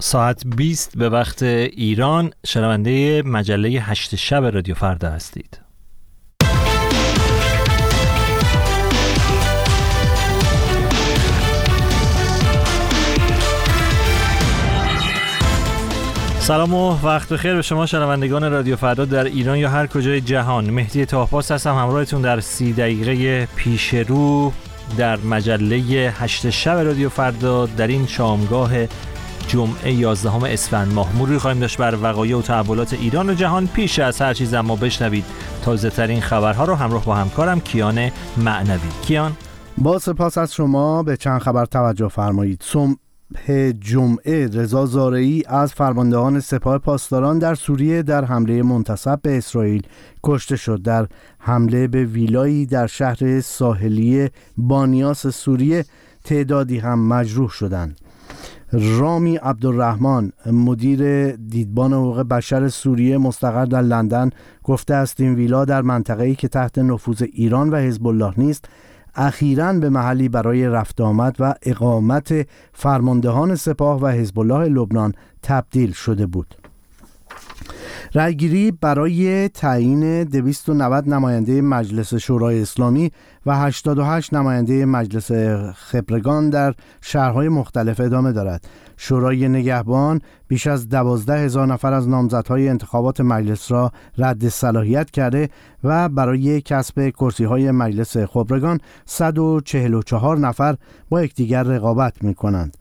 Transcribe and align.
ساعت 0.00 0.46
20 0.46 0.98
به 0.98 1.08
وقت 1.08 1.42
ایران 1.42 2.30
شنونده 2.46 3.22
مجله 3.22 3.68
هشت 3.68 4.14
شب 4.14 4.44
رادیو 4.44 4.74
فردا 4.74 5.10
هستید. 5.10 5.60
سلام 16.40 16.74
و 16.74 16.98
وقت 17.02 17.28
بخیر 17.28 17.54
به 17.54 17.62
شما 17.62 17.86
شنوندگان 17.86 18.50
رادیو 18.50 18.76
فردا 18.76 19.04
در 19.04 19.24
ایران 19.24 19.58
یا 19.58 19.70
هر 19.70 19.86
کجای 19.86 20.20
جهان. 20.20 20.70
مهدی 20.70 21.06
تاهپاس 21.06 21.52
هستم 21.52 21.74
همراهتون 21.74 22.22
در 22.22 22.40
سی 22.40 22.72
دقیقه 22.72 23.46
پیش 23.56 23.94
رو 23.94 24.52
در 24.96 25.16
مجله 25.16 25.76
هشت 26.18 26.50
شب 26.50 26.76
رادیو 26.76 27.08
فردا 27.08 27.66
در 27.66 27.86
این 27.86 28.06
شامگاه 28.06 28.70
جمعه 29.48 29.92
11 29.92 30.52
اسفند 30.52 30.92
ماه. 30.92 31.16
مروری 31.16 31.38
خواهیم 31.38 31.60
داشت 31.60 31.78
بر 31.78 31.98
وقایع 32.02 32.36
و 32.36 32.42
تحولات 32.42 32.92
ایران 32.92 33.30
و 33.30 33.34
جهان 33.34 33.66
پیش 33.66 33.98
از 33.98 34.20
هر 34.20 34.34
چیز 34.34 34.54
اما 34.54 34.76
بشنوید 34.76 35.24
تازه 35.64 35.90
ترین 35.90 36.20
خبرها 36.20 36.64
رو 36.64 36.74
همراه 36.74 37.04
با 37.04 37.14
همکارم 37.14 37.60
کیان 37.60 38.10
معنوی. 38.36 38.88
کیان؟ 39.02 39.32
با 39.78 39.98
سپاس 39.98 40.38
از 40.38 40.54
شما. 40.54 41.02
به 41.02 41.16
چند 41.16 41.40
خبر 41.40 41.64
توجه 41.64 42.08
فرمایید. 42.08 42.62
صبح 42.64 42.94
جمعه 43.80 44.46
رضا 44.46 44.86
زارعی 44.86 45.42
از 45.46 45.72
فرماندهان 45.72 46.40
سپاه 46.40 46.78
پاسداران 46.78 47.38
در 47.38 47.54
سوریه 47.54 48.02
در 48.02 48.24
حمله 48.24 48.62
منتصب 48.62 49.22
به 49.22 49.38
اسرائیل 49.38 49.82
کشته 50.24 50.56
شد. 50.56 50.82
در 50.82 51.06
حمله 51.38 51.88
به 51.88 52.04
ویلایی 52.04 52.66
در 52.66 52.86
شهر 52.86 53.40
ساحلی 53.40 54.28
بانیاس 54.56 55.26
سوریه 55.26 55.84
تعدادی 56.24 56.78
هم 56.78 57.08
مجروح 57.08 57.50
شدند. 57.50 58.00
رامی 58.72 59.36
عبدالرحمن 59.36 60.32
مدیر 60.46 61.30
دیدبان 61.36 61.92
حقوق 61.92 62.20
بشر 62.20 62.68
سوریه 62.68 63.18
مستقر 63.18 63.64
در 63.64 63.82
لندن 63.82 64.30
گفته 64.64 64.94
است 64.94 65.20
این 65.20 65.34
ویلا 65.34 65.64
در 65.64 65.82
منطقه‌ای 65.82 66.34
که 66.34 66.48
تحت 66.48 66.78
نفوذ 66.78 67.22
ایران 67.32 67.70
و 67.70 67.76
حزب 67.76 68.06
الله 68.06 68.34
نیست 68.36 68.64
اخیرا 69.14 69.72
به 69.72 69.88
محلی 69.88 70.28
برای 70.28 70.66
رفت 70.68 71.00
آمد 71.00 71.36
و 71.38 71.54
اقامت 71.62 72.46
فرماندهان 72.72 73.54
سپاه 73.54 74.00
و 74.00 74.06
حزب 74.06 74.38
الله 74.38 74.68
لبنان 74.68 75.14
تبدیل 75.42 75.92
شده 75.92 76.26
بود. 76.26 76.67
رأیگیری 78.14 78.70
برای 78.70 79.48
تعیین 79.48 80.24
290 80.24 81.08
نماینده 81.08 81.60
مجلس 81.60 82.14
شورای 82.14 82.62
اسلامی 82.62 83.10
و 83.46 83.56
88 83.56 84.34
نماینده 84.34 84.84
مجلس 84.84 85.32
خبرگان 85.74 86.50
در 86.50 86.74
شهرهای 87.00 87.48
مختلف 87.48 88.00
ادامه 88.00 88.32
دارد. 88.32 88.64
شورای 88.96 89.48
نگهبان 89.48 90.20
بیش 90.48 90.66
از 90.66 90.88
دوازده 90.88 91.38
هزار 91.38 91.66
نفر 91.66 91.92
از 91.92 92.08
نامزدهای 92.08 92.68
انتخابات 92.68 93.20
مجلس 93.20 93.70
را 93.72 93.92
رد 94.18 94.48
صلاحیت 94.48 95.10
کرده 95.10 95.48
و 95.84 96.08
برای 96.08 96.60
کسب 96.60 97.08
کرسی 97.08 97.44
های 97.44 97.70
مجلس 97.70 98.16
خبرگان 98.16 98.80
144 99.06 100.38
نفر 100.38 100.76
با 101.08 101.22
یکدیگر 101.22 101.62
رقابت 101.62 102.24
می 102.24 102.34
کنند. 102.34 102.76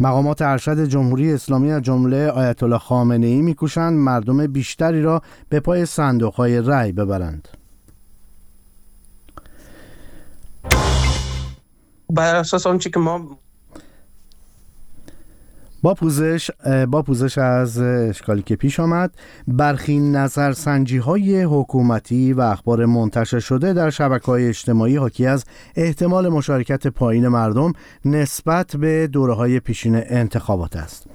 مقامات 0.00 0.42
ارشد 0.42 0.84
جمهوری 0.84 1.32
اسلامی 1.32 1.72
از 1.72 1.82
جمله 1.82 2.28
آیت 2.28 2.62
الله 2.62 2.78
خامنه 2.78 3.26
ای 3.26 3.42
میکوشند 3.42 3.92
مردم 3.92 4.46
بیشتری 4.46 5.02
را 5.02 5.22
به 5.48 5.60
پای 5.60 5.86
صندوق 5.86 6.34
های 6.34 6.60
رأی 6.60 6.92
ببرند. 6.92 7.48
بر 12.10 12.34
اساس 12.34 12.66
آنچه 12.66 12.90
که 12.90 12.98
ما 13.00 13.38
با 15.82 15.94
پوزش 15.94 16.50
با 16.88 17.02
پوزش 17.02 17.38
از 17.38 17.78
اشکالی 17.78 18.42
که 18.42 18.56
پیش 18.56 18.80
آمد 18.80 19.14
برخی 19.48 19.98
نظرسنجی 19.98 20.98
های 20.98 21.42
حکومتی 21.42 22.32
و 22.32 22.40
اخبار 22.40 22.86
منتشر 22.86 23.38
شده 23.38 23.72
در 23.72 23.90
شبکه 23.90 24.26
های 24.26 24.48
اجتماعی 24.48 24.96
حاکی 24.96 25.26
از 25.26 25.44
احتمال 25.76 26.28
مشارکت 26.28 26.86
پایین 26.86 27.28
مردم 27.28 27.72
نسبت 28.04 28.76
به 28.76 29.06
دوره 29.06 29.34
های 29.34 29.60
پیشین 29.60 30.02
انتخابات 30.06 30.76
است. 30.76 31.06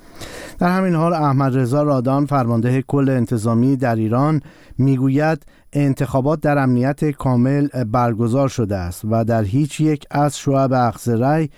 در 0.59 0.77
همین 0.77 0.95
حال 0.95 1.13
احمد 1.13 1.57
رضا 1.57 1.83
رادان 1.83 2.25
فرمانده 2.25 2.81
کل 2.81 3.09
انتظامی 3.09 3.77
در 3.77 3.95
ایران 3.95 4.41
می‌گوید 4.77 5.45
انتخابات 5.73 6.39
در 6.39 6.57
امنیت 6.57 7.05
کامل 7.05 7.67
برگزار 7.67 8.49
شده 8.49 8.75
است 8.75 9.01
و 9.11 9.23
در 9.25 9.43
هیچ 9.43 9.79
یک 9.79 10.05
از 10.11 10.37
شعب 10.37 10.73
اخذ 10.73 11.09
رأی 11.09 11.49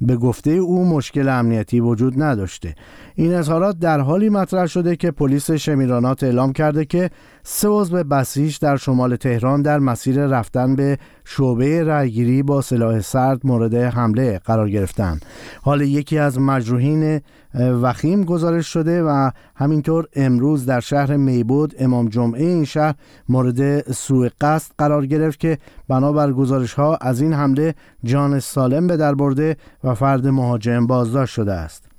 به 0.00 0.16
گفته 0.16 0.50
او 0.50 0.84
مشکل 0.84 1.28
امنیتی 1.28 1.80
وجود 1.80 2.22
نداشته. 2.22 2.74
این 3.14 3.34
اظهارات 3.34 3.78
در 3.78 4.00
حالی 4.00 4.28
مطرح 4.28 4.66
شده 4.66 4.96
که 4.96 5.10
پلیس 5.10 5.50
شمیرانات 5.50 6.22
اعلام 6.22 6.52
کرده 6.52 6.84
که 6.84 7.10
سه 7.50 7.68
عضو 7.68 8.04
بسیج 8.04 8.58
در 8.58 8.76
شمال 8.76 9.16
تهران 9.16 9.62
در 9.62 9.78
مسیر 9.78 10.26
رفتن 10.26 10.76
به 10.76 10.98
شعبه 11.24 11.84
رأیگیری 11.84 12.42
با 12.42 12.60
سلاح 12.60 13.00
سرد 13.00 13.46
مورد 13.46 13.74
حمله 13.74 14.38
قرار 14.38 14.70
گرفتند 14.70 15.24
حال 15.62 15.80
یکی 15.80 16.18
از 16.18 16.38
مجروحین 16.38 17.20
وخیم 17.54 18.24
گزارش 18.24 18.66
شده 18.66 19.02
و 19.02 19.30
همینطور 19.56 20.06
امروز 20.16 20.66
در 20.66 20.80
شهر 20.80 21.16
میبود 21.16 21.74
امام 21.78 22.08
جمعه 22.08 22.44
این 22.44 22.64
شهر 22.64 22.94
مورد 23.28 23.92
سوء 23.92 24.28
قصد 24.40 24.72
قرار 24.78 25.06
گرفت 25.06 25.40
که 25.40 25.58
بنابر 25.88 26.32
گزارش 26.32 26.74
ها 26.74 26.96
از 26.96 27.20
این 27.20 27.32
حمله 27.32 27.74
جان 28.04 28.40
سالم 28.40 28.86
به 28.86 28.96
در 28.96 29.14
برده 29.14 29.56
و 29.84 29.94
فرد 29.94 30.26
مهاجم 30.26 30.86
بازداشت 30.86 31.34
شده 31.34 31.52
است. 31.52 31.97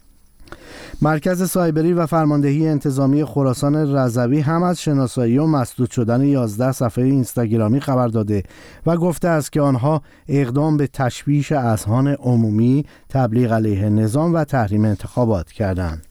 مرکز 1.01 1.49
سایبری 1.49 1.93
و 1.93 2.05
فرماندهی 2.05 2.67
انتظامی 2.67 3.25
خراسان 3.25 3.95
رضوی 3.95 4.39
هم 4.39 4.63
از 4.63 4.81
شناسایی 4.81 5.37
و 5.37 5.45
مسدود 5.45 5.91
شدن 5.91 6.21
11 6.21 6.71
صفحه 6.71 7.05
اینستاگرامی 7.05 7.79
خبر 7.79 8.07
داده 8.07 8.43
و 8.85 8.97
گفته 8.97 9.27
است 9.27 9.51
که 9.51 9.61
آنها 9.61 10.01
اقدام 10.27 10.77
به 10.77 10.87
تشویش 10.87 11.51
اذهان 11.51 12.07
عمومی 12.07 12.85
تبلیغ 13.09 13.53
علیه 13.53 13.89
نظام 13.89 14.33
و 14.33 14.43
تحریم 14.43 14.85
انتخابات 14.85 15.51
کردند. 15.51 16.08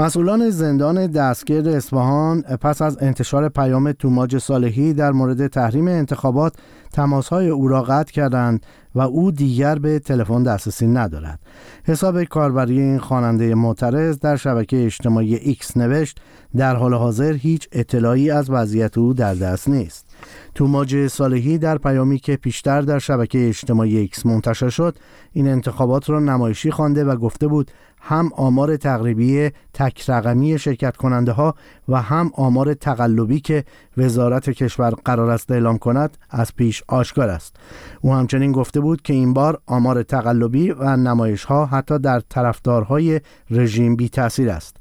مسئولان 0.00 0.50
زندان 0.50 1.06
دستگرد 1.06 1.68
اصفهان 1.68 2.42
پس 2.42 2.82
از 2.82 2.98
انتشار 3.00 3.48
پیام 3.48 3.92
توماج 3.92 4.38
صالحی 4.38 4.92
در 4.92 5.12
مورد 5.12 5.46
تحریم 5.46 5.88
انتخابات 5.88 6.56
تماسهای 6.92 7.48
او 7.48 7.68
را 7.68 7.82
قطع 7.82 8.12
کردند 8.12 8.66
و 8.94 9.00
او 9.00 9.30
دیگر 9.30 9.78
به 9.78 9.98
تلفن 9.98 10.42
دسترسی 10.42 10.86
ندارد. 10.86 11.38
حساب 11.84 12.24
کاربری 12.24 12.80
این 12.80 12.98
خواننده 12.98 13.54
معترض 13.54 14.18
در 14.18 14.36
شبکه 14.36 14.84
اجتماعی 14.84 15.34
ایکس 15.34 15.76
نوشت 15.76 16.20
در 16.56 16.76
حال 16.76 16.94
حاضر 16.94 17.32
هیچ 17.32 17.68
اطلاعی 17.72 18.30
از 18.30 18.50
وضعیت 18.50 18.98
او 18.98 19.14
در 19.14 19.34
دست 19.34 19.68
نیست. 19.68 20.06
توماج 20.54 21.06
صالحی 21.06 21.58
در 21.58 21.78
پیامی 21.78 22.18
که 22.18 22.36
پیشتر 22.36 22.80
در 22.80 22.98
شبکه 22.98 23.48
اجتماعی 23.48 23.96
ایکس 23.96 24.26
منتشر 24.26 24.68
شد 24.68 24.96
این 25.32 25.48
انتخابات 25.48 26.10
را 26.10 26.20
نمایشی 26.20 26.70
خوانده 26.70 27.04
و 27.04 27.16
گفته 27.16 27.46
بود 27.46 27.70
هم 28.00 28.30
آمار 28.36 28.76
تقریبی 28.76 29.50
تک 29.74 30.10
رقمی 30.10 30.58
شرکت 30.58 30.96
کننده 30.96 31.32
ها 31.32 31.54
و 31.88 32.02
هم 32.02 32.30
آمار 32.34 32.74
تقلبی 32.74 33.40
که 33.40 33.64
وزارت 33.96 34.50
کشور 34.50 34.90
قرار 34.90 35.30
است 35.30 35.50
اعلام 35.50 35.78
کند 35.78 36.18
از 36.30 36.54
پیش 36.54 36.82
آشکار 36.88 37.28
است. 37.28 37.56
او 38.00 38.14
همچنین 38.14 38.52
گفته 38.52 38.80
بود 38.80 39.02
که 39.02 39.12
این 39.12 39.34
بار 39.34 39.60
آمار 39.66 40.02
تقلبی 40.02 40.70
و 40.70 40.96
نمایش 40.96 41.44
ها 41.44 41.66
حتی 41.66 41.98
در 41.98 42.20
طرفدارهای 42.20 43.20
رژیم 43.50 43.96
بی 43.96 44.08
تاثیر 44.08 44.50
است. 44.50 44.76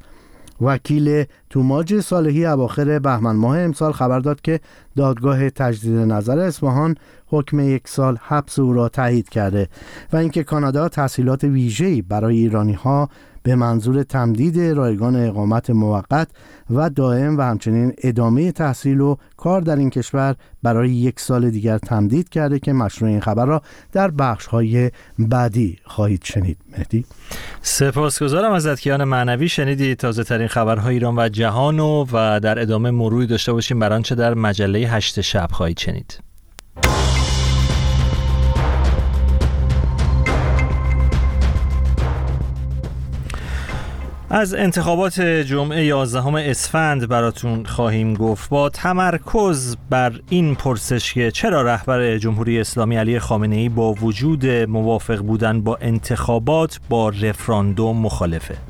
وکیل 0.62 1.26
توماج 1.50 2.00
صالحی 2.00 2.46
اواخر 2.46 3.00
بهمن 3.00 3.36
ماه 3.36 3.60
امسال 3.60 3.92
خبر 3.92 4.20
داد 4.20 4.42
که 4.42 4.60
دادگاه 4.96 5.50
تجدید 5.50 5.98
نظر 5.98 6.40
اصفهان 6.40 6.96
حکم 7.28 7.60
یک 7.60 7.88
سال 7.88 8.18
حبس 8.22 8.60
او 8.60 8.74
را 8.74 8.90
تایید 8.90 9.30
کرده 9.30 9.68
و 10.14 10.18
اینکه 10.18 10.44
کانادا 10.44 10.90
تحصیلات 10.90 11.44
ویژه‌ای 11.44 12.02
برای 12.02 12.38
ایرانی 12.38 12.74
ها 12.74 13.10
به 13.44 13.56
منظور 13.56 14.04
تمدید 14.04 14.60
رایگان 14.60 15.16
اقامت 15.16 15.70
موقت 15.70 16.28
و 16.70 16.90
دائم 16.90 17.38
و 17.38 17.42
همچنین 17.42 17.94
ادامه 18.04 18.52
تحصیل 18.52 19.02
و 19.02 19.16
کار 19.38 19.62
در 19.62 19.76
این 19.76 19.90
کشور 19.90 20.36
برای 20.64 20.90
یک 20.90 21.20
سال 21.20 21.50
دیگر 21.50 21.78
تمدید 21.78 22.30
کرده 22.30 22.60
که 22.60 22.74
مشروع 22.74 23.12
این 23.12 23.20
خبر 23.20 23.46
را 23.46 23.62
در 23.92 24.12
بخش 24.12 24.46
های 24.46 24.92
بعدی 25.20 25.78
خواهید 25.86 26.24
شنید. 26.24 26.58
مهدی؟ 26.78 27.06
سپاسگزارم 27.62 28.52
از 28.52 28.68
کیان 28.68 29.04
معنوی. 29.04 29.50
شنیدید 29.50 29.98
تازه 29.98 30.24
ترین 30.24 30.48
خبرهای 30.48 30.94
ایران 30.94 31.20
و 31.20 31.30
جهان 31.30 31.80
و, 31.80 32.06
و 32.14 32.40
در 32.40 32.60
ادامه 32.60 32.92
مروری 32.92 33.28
داشته 33.28 33.54
باشیم. 33.54 33.80
بر 33.80 33.94
آنچه 33.94 34.16
در 34.16 34.34
مجله 34.34 34.80
هشت 34.80 35.22
شب 35.22 35.48
خواهید 35.52 35.78
شنید. 35.78 36.20
از 44.40 44.54
انتخابات 44.54 45.22
جمعه 45.22 45.86
11 45.86 46.50
اسفند 46.50 47.08
براتون 47.08 47.66
خواهیم 47.66 48.14
گفت. 48.14 48.50
با 48.50 48.70
تمرکز 48.70 49.78
بر 49.90 50.20
این 50.30 50.56
پرسش 50.56 51.14
که 51.14 51.32
چرا 51.32 51.62
رهبر 51.62 52.18
جمهوری 52.18 52.60
اسلامی 52.60 52.96
علی 52.96 53.20
خامنه 53.20 53.56
ای 53.56 53.70
با 53.70 53.94
وجود 53.94 54.46
موافق 54.46 55.18
بودن 55.18 55.62
با 55.62 55.78
انتخابات 55.82 56.80
با 56.90 57.10
رفراندوم 57.10 57.98
مخالفه. 57.98 58.69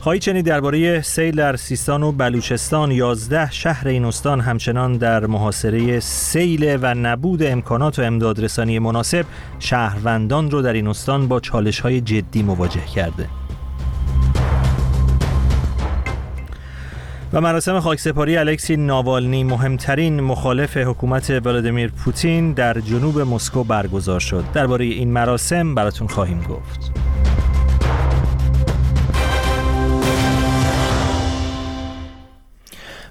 خواهی 0.00 0.42
درباره 0.42 1.02
سیل 1.02 1.36
در 1.36 1.56
سیستان 1.56 2.02
و 2.02 2.12
بلوچستان 2.12 2.90
11 2.92 3.50
شهر 3.50 3.88
این 3.88 4.04
استان 4.04 4.40
همچنان 4.40 4.96
در 4.96 5.26
محاصره 5.26 6.00
سیل 6.00 6.78
و 6.82 6.94
نبود 6.94 7.42
امکانات 7.42 7.98
و 7.98 8.02
امدادرسانی 8.02 8.78
مناسب 8.78 9.26
شهروندان 9.58 10.50
رو 10.50 10.62
در 10.62 10.72
این 10.72 10.86
استان 10.86 11.28
با 11.28 11.40
چالش 11.40 11.80
های 11.80 12.00
جدی 12.00 12.42
مواجه 12.42 12.84
کرده. 12.94 13.26
و 17.32 17.40
مراسم 17.40 17.80
خاکسپاری 17.80 18.36
الکسی 18.36 18.76
ناوالنی 18.76 19.44
مهمترین 19.44 20.20
مخالف 20.20 20.76
حکومت 20.76 21.30
ولادیمیر 21.30 21.90
پوتین 21.90 22.52
در 22.52 22.80
جنوب 22.80 23.20
مسکو 23.20 23.64
برگزار 23.64 24.20
شد. 24.20 24.44
درباره 24.54 24.84
این 24.84 25.12
مراسم 25.12 25.74
براتون 25.74 26.08
خواهیم 26.08 26.40
گفت. 26.48 27.19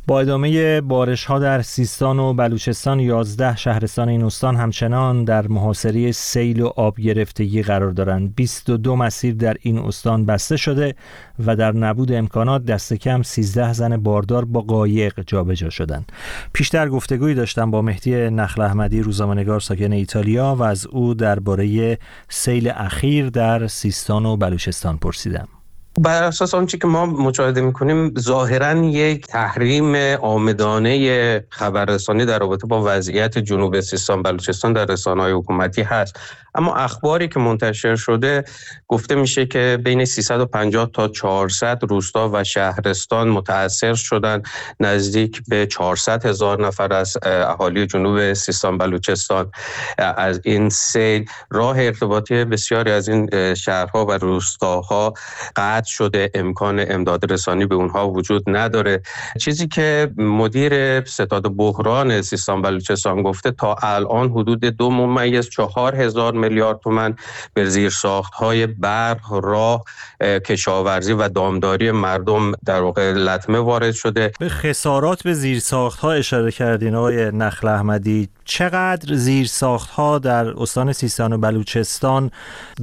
با 0.10 0.20
ادامه 0.20 0.82
بارش 0.82 1.26
ها 1.26 1.40
در 1.40 1.62
سیستان 1.62 2.20
و 2.20 2.34
بلوچستان 2.34 3.00
11 3.00 3.56
شهرستان 3.56 4.10
این 4.10 4.24
استان 4.24 4.56
همچنان 4.56 5.24
در 5.24 5.48
محاصره 5.48 6.12
سیل 6.12 6.62
و 6.62 6.68
آب 6.68 7.00
گرفتگی 7.00 7.64
قرار 7.64 7.92
دارند. 7.92 8.36
22 8.36 8.96
مسیر 8.96 9.36
در 9.36 9.58
این 9.62 9.78
استان 9.78 10.26
بسته 10.26 10.58
شده 10.58 10.96
و 11.46 11.56
در 11.56 11.72
نبود 11.72 12.12
امکانات 12.12 12.66
دست 12.66 12.94
کم 12.94 13.22
13 13.22 13.74
زن 13.74 13.98
باردار 13.98 14.46
با 14.46 14.62
قایق 14.62 15.24
جابجا 15.28 15.70
شدند. 15.70 16.12
پیشتر 16.54 16.90
گفتگویی 16.90 17.36
داشتم 17.36 17.72
با 17.72 17.82
مهدی 17.82 18.30
نخل 18.30 18.62
احمدی 18.62 19.02
روزنامه‌نگار 19.02 19.60
ساکن 19.60 19.92
ایتالیا 19.92 20.56
و 20.56 20.64
از 20.64 20.88
او 20.88 21.14
درباره 21.14 21.98
سیل 22.30 22.72
اخیر 22.76 23.30
در 23.30 23.68
سیستان 23.68 24.26
و 24.26 24.38
بلوچستان 24.38 24.98
پرسیدم. 24.98 25.48
بر 26.02 26.24
اساس 26.24 26.54
آنچه 26.54 26.78
که 26.78 26.88
ما 26.88 27.06
مشاهده 27.06 27.62
می‌کنیم 27.62 28.14
ظاهرا 28.20 28.74
یک 28.84 29.28
تحریم 29.28 29.96
آمدانه 30.22 31.46
خبررسانی 31.50 32.26
در 32.26 32.40
رابطه 32.40 32.68
با 32.68 32.84
وضعیت 32.86 33.38
جنوب 33.38 33.80
سیستان 33.80 34.24
بلوچستان 34.24 34.74
در 34.74 34.86
رسانه 34.86 35.22
های 35.22 35.32
حکومتی 35.32 35.82
هست. 35.82 36.20
اما 36.56 36.76
اخباری 36.76 37.28
که 37.28 37.40
منتشر 37.40 37.96
شده 37.96 38.44
گفته 38.88 39.16
میشه 39.16 39.46
که 39.46 39.80
بین 39.84 40.06
350 40.06 40.90
تا 40.94 41.08
400 41.08 41.84
روستا 41.84 42.30
و 42.34 42.44
شهرستان 42.44 43.30
متاثر 43.30 43.94
شدن 43.94 44.42
نزدیک 44.80 45.42
به 45.48 45.66
400 45.66 46.26
هزار 46.26 46.68
نفر 46.68 46.94
از 46.94 47.18
اهالی 47.24 47.88
جنوب 47.88 48.34
سیستان 48.34 48.78
بلوچستان. 48.78 49.52
از 49.98 50.42
این 50.44 50.70
سیل 50.70 51.26
راه 51.50 51.80
ارتباطی 51.80 52.46
بسیاری 52.46 52.92
از 52.92 53.10
این 53.10 53.54
شهرها 53.54 54.06
و 54.06 54.12
روستاها 54.12 55.14
قطع 55.56 55.90
شده. 55.90 56.32
امکان 56.34 56.86
امداد 56.92 57.32
رسانی 57.32 57.66
به 57.66 57.76
اونها 57.76 58.10
وجود 58.10 58.44
نداره. 58.48 59.02
چیزی 59.40 59.68
که 59.68 60.12
مدیر 60.18 61.06
ستاد 61.06 61.56
بحران 61.56 62.22
سیستان 62.22 62.62
بلوچستان 62.62 63.24
گفته 63.24 63.52
تا 63.52 63.76
الان 63.82 64.30
حدود 64.30 64.66
دو 64.66 64.90
ممیز 64.90 65.50
چهار 65.50 65.96
هزار 65.96 66.34
میلیارد 66.50 66.80
تومن 66.80 67.16
به 67.54 67.66
زیر 67.66 67.90
ساخت 67.90 68.34
های 68.34 68.68
برق 68.68 69.34
راه 69.34 69.84
کشاورزی 70.22 71.14
و 71.14 71.28
دامداری 71.28 71.92
مردم 71.92 72.52
در 72.66 72.82
واقع 72.82 73.12
لطمه 73.12 73.60
وارد 73.60 73.92
شده. 73.92 74.32
به 74.40 74.50
خسارات 74.50 75.24
به 75.24 75.34
زیر 75.34 75.60
ساخت 75.60 76.00
ها 76.00 76.12
اشاره 76.12 76.52
کردین 76.52 76.96
آقای 76.96 77.32
نخل 77.32 77.68
احمدی. 77.68 78.30
چقدر 78.46 79.16
زیر 79.16 79.48
ساخت 79.48 79.90
ها 79.90 80.20
در 80.20 80.48
استان 80.48 80.94
سیستان 80.94 81.34
و 81.34 81.38
بلوچستان 81.38 82.32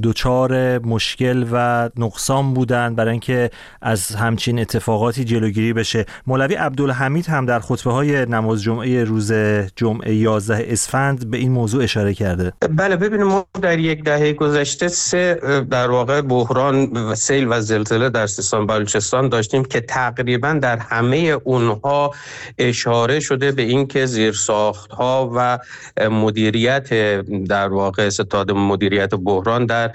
دچار 0.03 0.79
مشکل 0.79 1.45
و 1.51 1.89
نقصان 1.97 2.53
بودند 2.53 2.95
برای 2.95 3.11
اینکه 3.11 3.49
از 3.81 4.15
همچین 4.15 4.59
اتفاقاتی 4.59 5.23
جلوگیری 5.23 5.73
بشه؟ 5.73 6.05
مولوی 6.27 6.55
عبدالحمید 6.55 7.25
هم 7.25 7.45
در 7.45 7.59
خطبه 7.59 7.91
های 7.91 8.25
نماز 8.25 8.63
جمعه 8.63 9.03
روز 9.03 9.31
جمعه 9.75 10.15
11 10.15 10.65
اسفند 10.69 11.31
به 11.31 11.37
این 11.37 11.51
موضوع 11.51 11.83
اشاره 11.83 12.13
کرده. 12.13 12.53
بله 12.69 12.95
ببینیم 12.95 13.27
ما 13.27 13.45
در 13.57 13.79
یک 13.79 14.03
دهه 14.03 14.33
گذشته 14.33 14.87
سه 14.87 15.39
در 15.69 15.89
واقع 15.91 16.21
بحران 16.21 16.85
و 16.85 17.15
سیل 17.15 17.47
و 17.49 17.61
زلزله 17.61 18.09
در 18.09 18.27
سیستان 18.27 18.67
بلوچستان 18.67 19.29
داشتیم 19.29 19.65
که 19.65 19.81
تقریبا 19.81 20.53
در 20.53 20.77
همه 20.77 21.17
اونها 21.43 22.13
اشاره 22.57 23.19
شده 23.19 23.51
به 23.51 23.61
اینکه 23.61 24.05
زیرساخت 24.05 24.91
ها 24.91 25.31
و 25.35 25.59
مدیریت 26.09 26.89
در 27.45 27.67
واقع 27.67 28.09
ستاد 28.09 28.51
مدیریت 28.51 29.15
بحران 29.15 29.65
در 29.65 29.91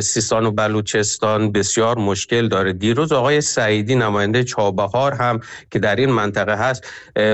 سیستان 0.00 0.46
و 0.46 0.50
بلوچستان 0.50 1.52
بسیار 1.52 1.98
مشکل 1.98 2.48
داره. 2.48 2.72
دیروز 2.72 3.12
آقای 3.12 3.40
سعیدی 3.40 3.94
نماینده 3.94 4.44
چابهار 4.44 5.12
هم 5.12 5.40
که 5.70 5.78
در 5.78 5.96
این 5.96 6.10
منطقه 6.10 6.54
هست 6.54 6.86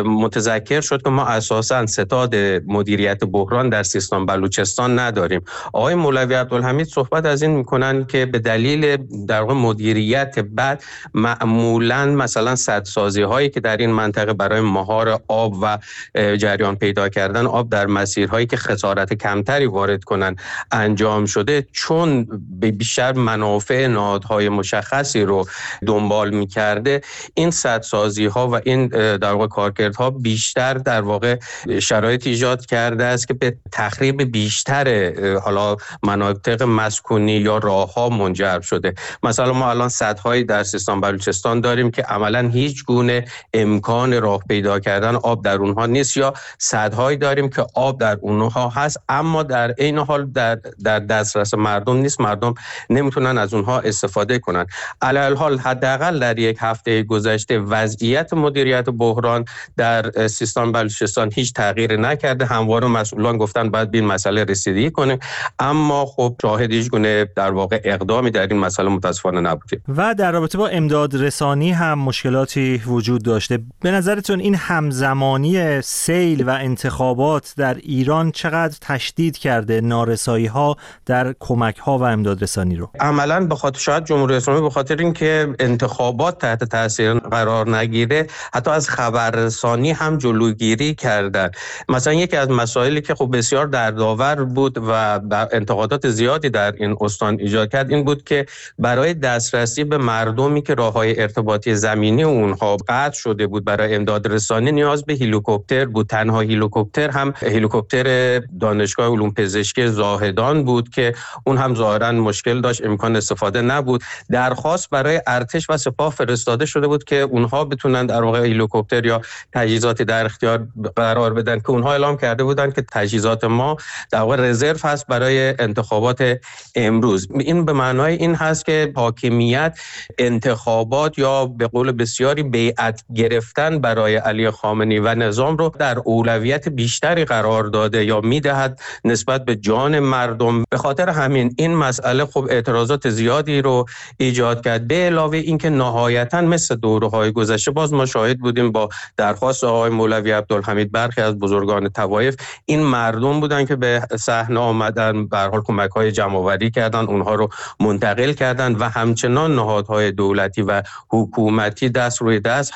متذکر 0.05 0.81
شد 0.81 1.03
که 1.03 1.11
ما 1.11 1.25
اساسا 1.25 1.87
ستاد 1.87 2.35
مدیریت 2.67 3.25
بحران 3.25 3.69
در 3.69 3.82
سیستان 3.82 4.27
بلوچستان 4.27 4.99
نداریم. 4.99 5.41
آقای 5.72 5.94
مولوی 5.94 6.34
عبدالحمید 6.34 6.87
صحبت 6.87 7.26
از 7.26 7.43
این 7.43 7.50
می‌کنن 7.50 8.05
که 8.05 8.26
به 8.26 8.38
دلیل 8.38 8.96
در 9.26 9.40
واقع 9.40 9.55
مدیریت 9.55 10.38
بد 10.38 10.82
معمولا 11.14 12.06
مثلا 12.06 12.56
سدسازی 12.56 13.22
هایی 13.22 13.49
که 13.49 13.61
در 13.61 13.76
این 13.76 13.90
منطقه 13.90 14.32
برای 14.32 14.61
مهار 14.61 15.20
آب 15.28 15.55
و 15.62 15.78
جریان 16.14 16.76
پیدا 16.76 17.08
کردن 17.08 17.46
آب 17.46 17.70
در 17.70 17.87
مسیرهایی 17.87 18.46
که 18.46 18.56
خسارت 18.56 19.14
کمتری 19.14 19.67
وارد 19.67 20.05
کنن 20.05 20.37
انجام 20.72 21.26
شده 21.26 21.67
چون 21.72 22.28
به 22.61 22.70
بیشتر 22.70 23.12
منافع 23.12 23.87
نهادهای 23.87 24.49
مشخصی 24.49 25.22
رو 25.22 25.46
دنبال 25.87 26.31
می‌کرده 26.31 27.00
این 27.34 27.50
سدسازی 27.50 28.26
ها 28.26 28.49
و 28.49 28.61
این 28.64 28.87
در 29.17 29.32
واقع 29.32 29.46
کارکردها 29.46 30.11
بیشتر 30.11 30.75
در 30.75 31.00
واقع 31.00 31.37
شرایط 31.82 32.26
ایجاد 32.26 32.67
کرده 32.67 33.05
است 33.05 33.28
که 33.28 33.34
به 33.34 33.56
تخریب 33.72 34.22
بیشتر 34.22 35.12
حالا 35.50 35.76
مناطق 36.02 36.62
مسکونی 36.62 37.32
یا 37.32 37.58
راه 37.58 37.93
ها 37.94 38.08
منجر 38.08 38.61
شده. 38.61 38.94
مثلا 39.23 39.52
ما 39.52 39.70
الان 39.70 39.88
سدهایی 39.88 40.44
در 40.44 40.62
سیستان 40.62 41.00
بلوچستان 41.00 41.61
داریم 41.61 41.91
که 41.91 42.02
عملا 42.02 42.49
هیچ 42.49 42.85
گونه 42.85 43.25
امکان 43.55 44.20
راه 44.20 44.41
پیدا 44.49 44.81
کردن 44.81 45.14
آب 45.14 45.44
در 45.44 45.56
اونها 45.56 45.87
نیست 45.87 46.17
یا 46.17 46.32
سدهایی 46.58 47.17
داریم 47.17 47.49
که 47.49 47.67
آب 47.75 48.00
در 48.00 48.19
اونها 48.20 48.69
هست 48.69 49.00
اما 49.08 49.43
در 49.43 49.70
عین 49.70 49.99
حال 49.99 50.31
در 50.31 50.55
در 50.85 50.99
دسترس 50.99 51.55
مردم 51.55 51.96
نیست. 51.96 52.20
مردم 52.20 52.55
نمی‌تونن 52.91 53.38
از 53.38 53.55
اونها 53.55 53.81
استفاده 53.81 54.38
کنن. 54.38 54.67
علی 55.03 55.34
حال 55.34 55.58
حداقل 55.58 56.19
در 56.19 56.39
یک 56.39 56.56
هفته 56.60 57.03
گذشته 57.03 57.58
وضعیت 57.58 58.34
مدیریت 58.34 58.84
بحران 58.91 59.44
در 59.77 60.27
سیستان 60.29 60.72
بلوچستان 60.72 61.31
هیچ 61.34 61.53
تغییر 61.53 61.96
نکرده. 61.96 62.46
همواره 62.46 62.86
مسئولان 62.89 63.39
گفتن 63.39 63.70
باید 63.70 63.91
به 63.91 63.98
این 63.98 64.06
مسئله 64.06 64.44
رسیدگی 64.44 64.91
کنیم. 64.91 65.19
اما 65.59 66.06
خب 66.06 66.37
شاهد 66.43 66.73
هیچ 66.73 66.91
گونه 66.91 67.25
در 67.37 67.51
واقع 67.51 67.81
اقدامی 67.85 68.31
در 68.31 68.47
این 68.47 68.59
مسئله 68.59 68.89
متاسفانه 68.89 69.41
نبودیم 69.41 69.82
و 69.89 70.15
در 70.15 70.32
رابطه 70.32 70.59
با 70.59 70.69
امداد 70.69 71.23
رسانی 71.23 71.73
هم 71.73 71.99
مشکلاتی 71.99 72.82
وجود 72.87 73.23
داشته. 73.23 73.59
به 73.81 73.91
نظرتون 73.91 74.41
این 74.41 74.55
همزمانی 74.55 75.82
سیل 75.82 76.49
و 76.49 76.51
انتخابات 76.51 77.55
در 77.56 77.75
ایران 77.75 78.31
چقدر 78.31 78.77
تشدید 78.81 79.39
کرده 79.39 79.81
نارسایی 79.81 80.47
ها 80.47 80.77
در 81.06 81.35
کمک 81.41 81.77
ها 81.79 81.99
و 81.99 82.03
امداد 82.03 82.43
رسانی 82.43 82.77
رو؟ 82.77 82.91
عملا 83.01 83.47
به 83.47 83.55
خاطر 83.55 83.79
شاید 83.79 84.05
جمهوری 84.05 84.35
اسلامی 84.35 84.61
به 84.61 84.70
خاطر 84.70 84.97
اینکه 84.97 85.55
انتخابات 85.59 86.39
تحت 86.39 86.65
تاثیر 86.65 87.15
قرار 87.15 87.77
نگیره 87.77 88.27
حتی 88.55 88.70
از 88.70 88.89
خبررسانی 88.89 89.91
هم 89.91 90.19
جلوگیری 90.19 90.94
کردن. 90.94 91.51
مثلا 91.89 92.13
یکی 92.13 92.37
از 92.37 92.51
مسائلی 92.51 93.01
که 93.01 93.15
خب 93.15 93.37
بسیار 93.37 93.67
دردآور 93.67 94.44
بود 94.44 94.79
و 94.89 95.19
انتقادات 95.32 96.08
زیادی 96.08 96.51
در 96.51 96.75
این 96.77 96.96
استان 97.01 97.41
ایجاد 97.41 97.72
کرد. 97.72 97.91
این 97.91 98.05
بود 98.05 98.25
که 98.25 98.46
برای 98.79 99.15
دسترسی 99.15 99.84
به 99.84 99.99
مردمی 99.99 100.63
که 100.63 100.75
راه 100.75 100.93
های 100.93 101.20
ارتباطی 101.20 101.75
زمینی 101.75 102.22
اونها 102.22 102.77
قطع 102.77 103.17
شده 103.17 103.46
بود 103.46 103.65
برای 103.65 103.94
امداد 103.94 104.32
رسانی 104.32 104.72
نیاز 104.72 105.05
به 105.05 105.15
هلیکوپتر 105.15 105.84
بود. 105.84 106.06
تنها 106.06 106.41
هلیکوپتر 106.41 107.10
هم 107.10 107.34
هلیکوپتر 107.37 108.39
دانشگاه 108.39 109.13
علوم 109.13 109.31
پزشکی 109.31 109.89
زاهدان 109.89 110.65
بود 110.65 110.89
که 110.89 111.15
اون 111.44 111.56
هم 111.58 111.75
ظاهرا 111.75 112.13
مشکل 112.13 112.60
داشت 112.60 112.84
امکان 112.84 113.17
استفاده 113.17 113.63
نبود. 113.63 114.03
درخواست 114.31 114.91
برای 114.91 115.20
ارتش 115.27 115.70
و 115.70 115.77
سپاه 115.77 116.13
فرستاده 116.13 116.67
شده 116.67 116.87
بود 116.87 117.05
که 117.05 117.17
اونها 117.17 117.65
بتونن 117.65 118.06
در 118.06 118.22
واقع 118.22 118.41
هلیکوپتر 118.41 119.06
یا 119.06 119.20
تجهیزاتی 119.53 120.05
در 120.05 120.25
اختیار 120.25 120.67
قرار 120.96 121.34
بدن 121.34 121.58
که 121.58 121.70
اونها 121.70 121.93
اعلام 121.93 122.17
کرده 122.17 122.44
بودن 122.44 122.70
که 122.70 122.82
تجهیزات 122.93 123.44
ما 123.44 123.77
در 124.10 124.20
واقع 124.20 124.37
رزرو 124.37 124.79
هست 124.84 125.06
برای 125.06 125.19
برای 125.20 125.55
انتخابات 125.58 126.39
امروز. 126.74 127.29
این 127.34 127.65
به 127.65 127.72
معنای 127.72 128.15
این 128.15 128.34
هست 128.34 128.65
که 128.67 128.93
حاکمیت 128.96 129.79
انتخابات 130.19 131.19
یا 131.19 131.46
به 131.46 131.67
قول 131.67 131.93
بسیاری 131.93 132.43
بیعت 132.43 133.05
گرفتن 133.15 133.79
برای 133.79 134.17
علی 134.17 134.50
خامنی 134.50 134.98
و 134.98 135.15
نظام 135.15 135.56
رو 135.56 135.72
در 135.79 135.98
اولویت 135.98 136.69
بیشتری 136.69 137.24
قرار 137.24 137.65
داده 137.65 138.05
یا 138.05 138.20
می‌دهد 138.20 138.81
نسبت 139.05 139.44
به 139.44 139.56
جان 139.56 139.98
مردم. 139.98 140.65
به 140.70 140.77
خاطر 140.79 141.08
همین 141.08 141.55
این 141.58 141.74
مسئله 141.74 142.24
خب 142.24 142.46
اعتراضات 142.50 143.10
زیادی 143.10 143.62
رو 143.62 143.86
ایجاد 144.19 144.65
کرد. 144.65 144.89
به 144.89 144.94
علاوه 144.94 145.36
اینکه 145.36 145.70
نهایتا 145.70 146.41
مثل 146.41 146.77
دوره 146.77 147.08
های 147.08 147.32
گذشته 147.32 147.70
باز 147.70 147.93
ما 147.93 148.06
شاهد 148.06 148.39
بودیم 148.39 148.72
با 148.72 148.89
درخواست 149.17 149.65
آقای 149.65 149.91
مولوی 149.91 150.31
عبدالحمید 150.31 150.93
برخی 150.93 151.20
از 151.20 151.39
بزرگان 151.39 151.89
توایف 151.89 152.36
این 152.67 152.82
مردم 152.82 153.41
بودن 153.41 153.65
که 153.65 153.77
به 153.77 154.03
صحنه 154.19 154.60
آمدن 154.60 155.09
به 155.12 155.38
حال 155.38 155.62
کمک 155.62 155.90
های 155.90 156.12
جمع 156.12 156.56
کردن 156.56 157.05
اونها 157.05 157.34
رو 157.34 157.48
منتقل 157.81 158.32
کردن 158.32 158.74
و 158.74 158.88
همچنان 158.88 159.55
نهادهای 159.55 160.12
دولتی 160.12 160.62
و 160.62 160.82
حکومتی 161.08 161.88
دست 161.88 162.22
روی 162.22 162.40
دست 162.40 162.72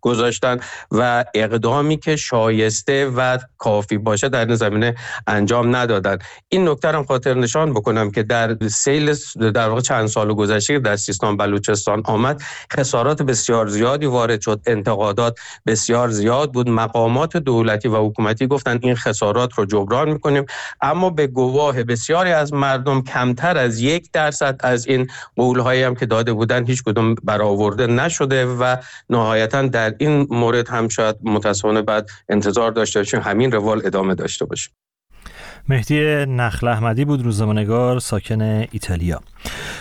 گذاشتن 0.00 0.60
و 0.92 1.24
اقدامی 1.34 1.96
که 1.96 2.16
شایسته 2.16 3.06
و 3.16 3.38
کافی 3.58 3.98
باشه 3.98 4.28
در 4.28 4.46
این 4.46 4.54
زمینه 4.54 4.94
انجام 5.26 5.76
ندادن. 5.76 6.18
این 6.48 6.68
نکته 6.68 6.88
هم 6.88 7.04
خاطر 7.04 7.34
نشان 7.34 7.72
بکنم 7.72 8.10
که 8.10 8.22
در 8.22 8.56
سیل 8.68 9.14
در 9.54 9.68
واقع 9.68 9.80
چند 9.80 10.06
سال 10.06 10.34
گذشته 10.34 10.78
در 10.78 10.96
سیستان 10.96 11.36
بلوچستان 11.36 12.02
آمد 12.04 12.42
خسارات 12.72 13.22
بسیار 13.22 13.66
زیادی 13.66 14.06
وارد 14.06 14.40
شد 14.40 14.60
انتقادات 14.66 15.38
بسیار 15.66 16.08
زیاد 16.10 16.52
بود. 16.52 16.68
مقامات 16.68 17.36
دولتی 17.36 17.88
و 17.88 17.96
حکومتی 17.96 18.46
گفتن 18.46 18.78
این 18.82 18.94
خسارات 18.94 19.54
رو 19.54 19.66
جبران 19.66 20.08
می‌کنیم. 20.08 20.44
اما 20.80 21.10
به 21.10 21.26
گواه 21.26 21.75
بسیاری 21.84 22.30
از 22.30 22.52
مردم 22.52 23.02
کمتر 23.02 23.58
از 23.58 23.80
یک 23.80 24.12
درصد 24.12 24.60
از 24.60 24.86
این 24.86 25.06
قولهایی 25.36 25.82
هم 25.82 25.94
که 25.94 26.06
داده 26.06 26.32
بودن 26.32 26.66
هیچ 26.66 26.82
کدوم 26.82 27.14
برآورده 27.14 27.86
نشده 27.86 28.46
و 28.46 28.76
نهایتا 29.10 29.62
در 29.62 29.94
این 29.98 30.26
مورد 30.30 30.68
هم 30.68 30.88
شاید 30.88 31.16
متاسفانه 31.22 31.82
بعد 31.82 32.08
انتظار 32.28 32.70
داشته 32.70 33.00
باشیم 33.00 33.20
همین 33.20 33.52
روال 33.52 33.82
ادامه 33.84 34.14
داشته 34.14 34.44
باشه 34.44 34.70
مهدی 35.68 36.26
نخل 36.26 36.68
احمدی 36.68 37.04
بود 37.04 37.22
روزنامه‌نگار 37.22 37.98
ساکن 37.98 38.40
ایتالیا. 38.42 39.20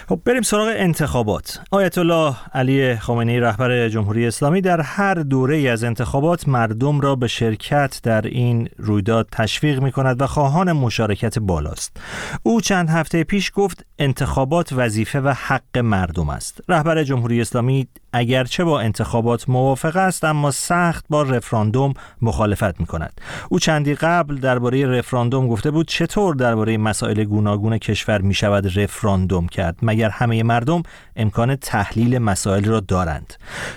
خب 0.09 0.19
بریم 0.25 0.41
سراغ 0.41 0.73
انتخابات. 0.75 1.59
آیت 1.71 1.97
الله 1.97 2.35
علی 2.53 2.95
خامنه‌ای 2.95 3.39
رهبر 3.39 3.89
جمهوری 3.89 4.27
اسلامی 4.27 4.61
در 4.61 4.81
هر 4.81 5.13
دوره 5.13 5.69
از 5.69 5.83
انتخابات 5.83 6.47
مردم 6.47 7.01
را 7.01 7.15
به 7.15 7.27
شرکت 7.27 7.99
در 8.03 8.21
این 8.21 8.69
رویداد 8.77 9.27
تشویق 9.31 9.79
می 9.79 9.91
کند 9.91 10.21
و 10.21 10.27
خواهان 10.27 10.71
مشارکت 10.71 11.39
بالاست. 11.39 11.97
او 12.43 12.61
چند 12.61 12.89
هفته 12.89 13.23
پیش 13.23 13.51
گفت 13.55 13.85
انتخابات 13.99 14.73
وظیفه 14.73 15.21
و 15.21 15.33
حق 15.37 15.77
مردم 15.77 16.29
است. 16.29 16.61
رهبر 16.69 17.03
جمهوری 17.03 17.41
اسلامی 17.41 17.87
اگرچه 18.15 18.63
با 18.63 18.79
انتخابات 18.79 19.49
موافق 19.49 19.95
است 19.95 20.23
اما 20.23 20.51
سخت 20.51 21.05
با 21.09 21.23
رفراندوم 21.23 21.93
مخالفت 22.21 22.79
می 22.79 22.85
کند 22.85 23.21
او 23.49 23.59
چندی 23.59 23.95
قبل 23.95 24.35
درباره 24.35 24.85
رفراندوم 24.85 25.47
گفته 25.47 25.71
بود 25.71 25.87
چطور 25.87 26.35
درباره 26.35 26.77
مسائل 26.77 27.23
گوناگون 27.23 27.77
کشور 27.77 28.21
می 28.21 28.33
شود 28.33 28.79
رفراندوم 28.79 29.47
کرد 29.55 29.75
مگر 29.81 30.09
همه 30.09 30.43
مردم 30.43 30.83
امکان 31.15 31.55
تحلیل 31.55 32.17
مسائل 32.17 32.63
را 32.63 32.79
دارند؟ 32.79 33.33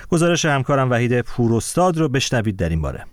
گزارش 0.09 0.45
همکارم 0.45 0.91
وحید 0.91 1.21
پوراستاد 1.21 1.97
را 1.97 2.07
بشنوید 2.07 2.55
در 2.55 2.69
این 2.69 2.81
باره. 2.81 3.05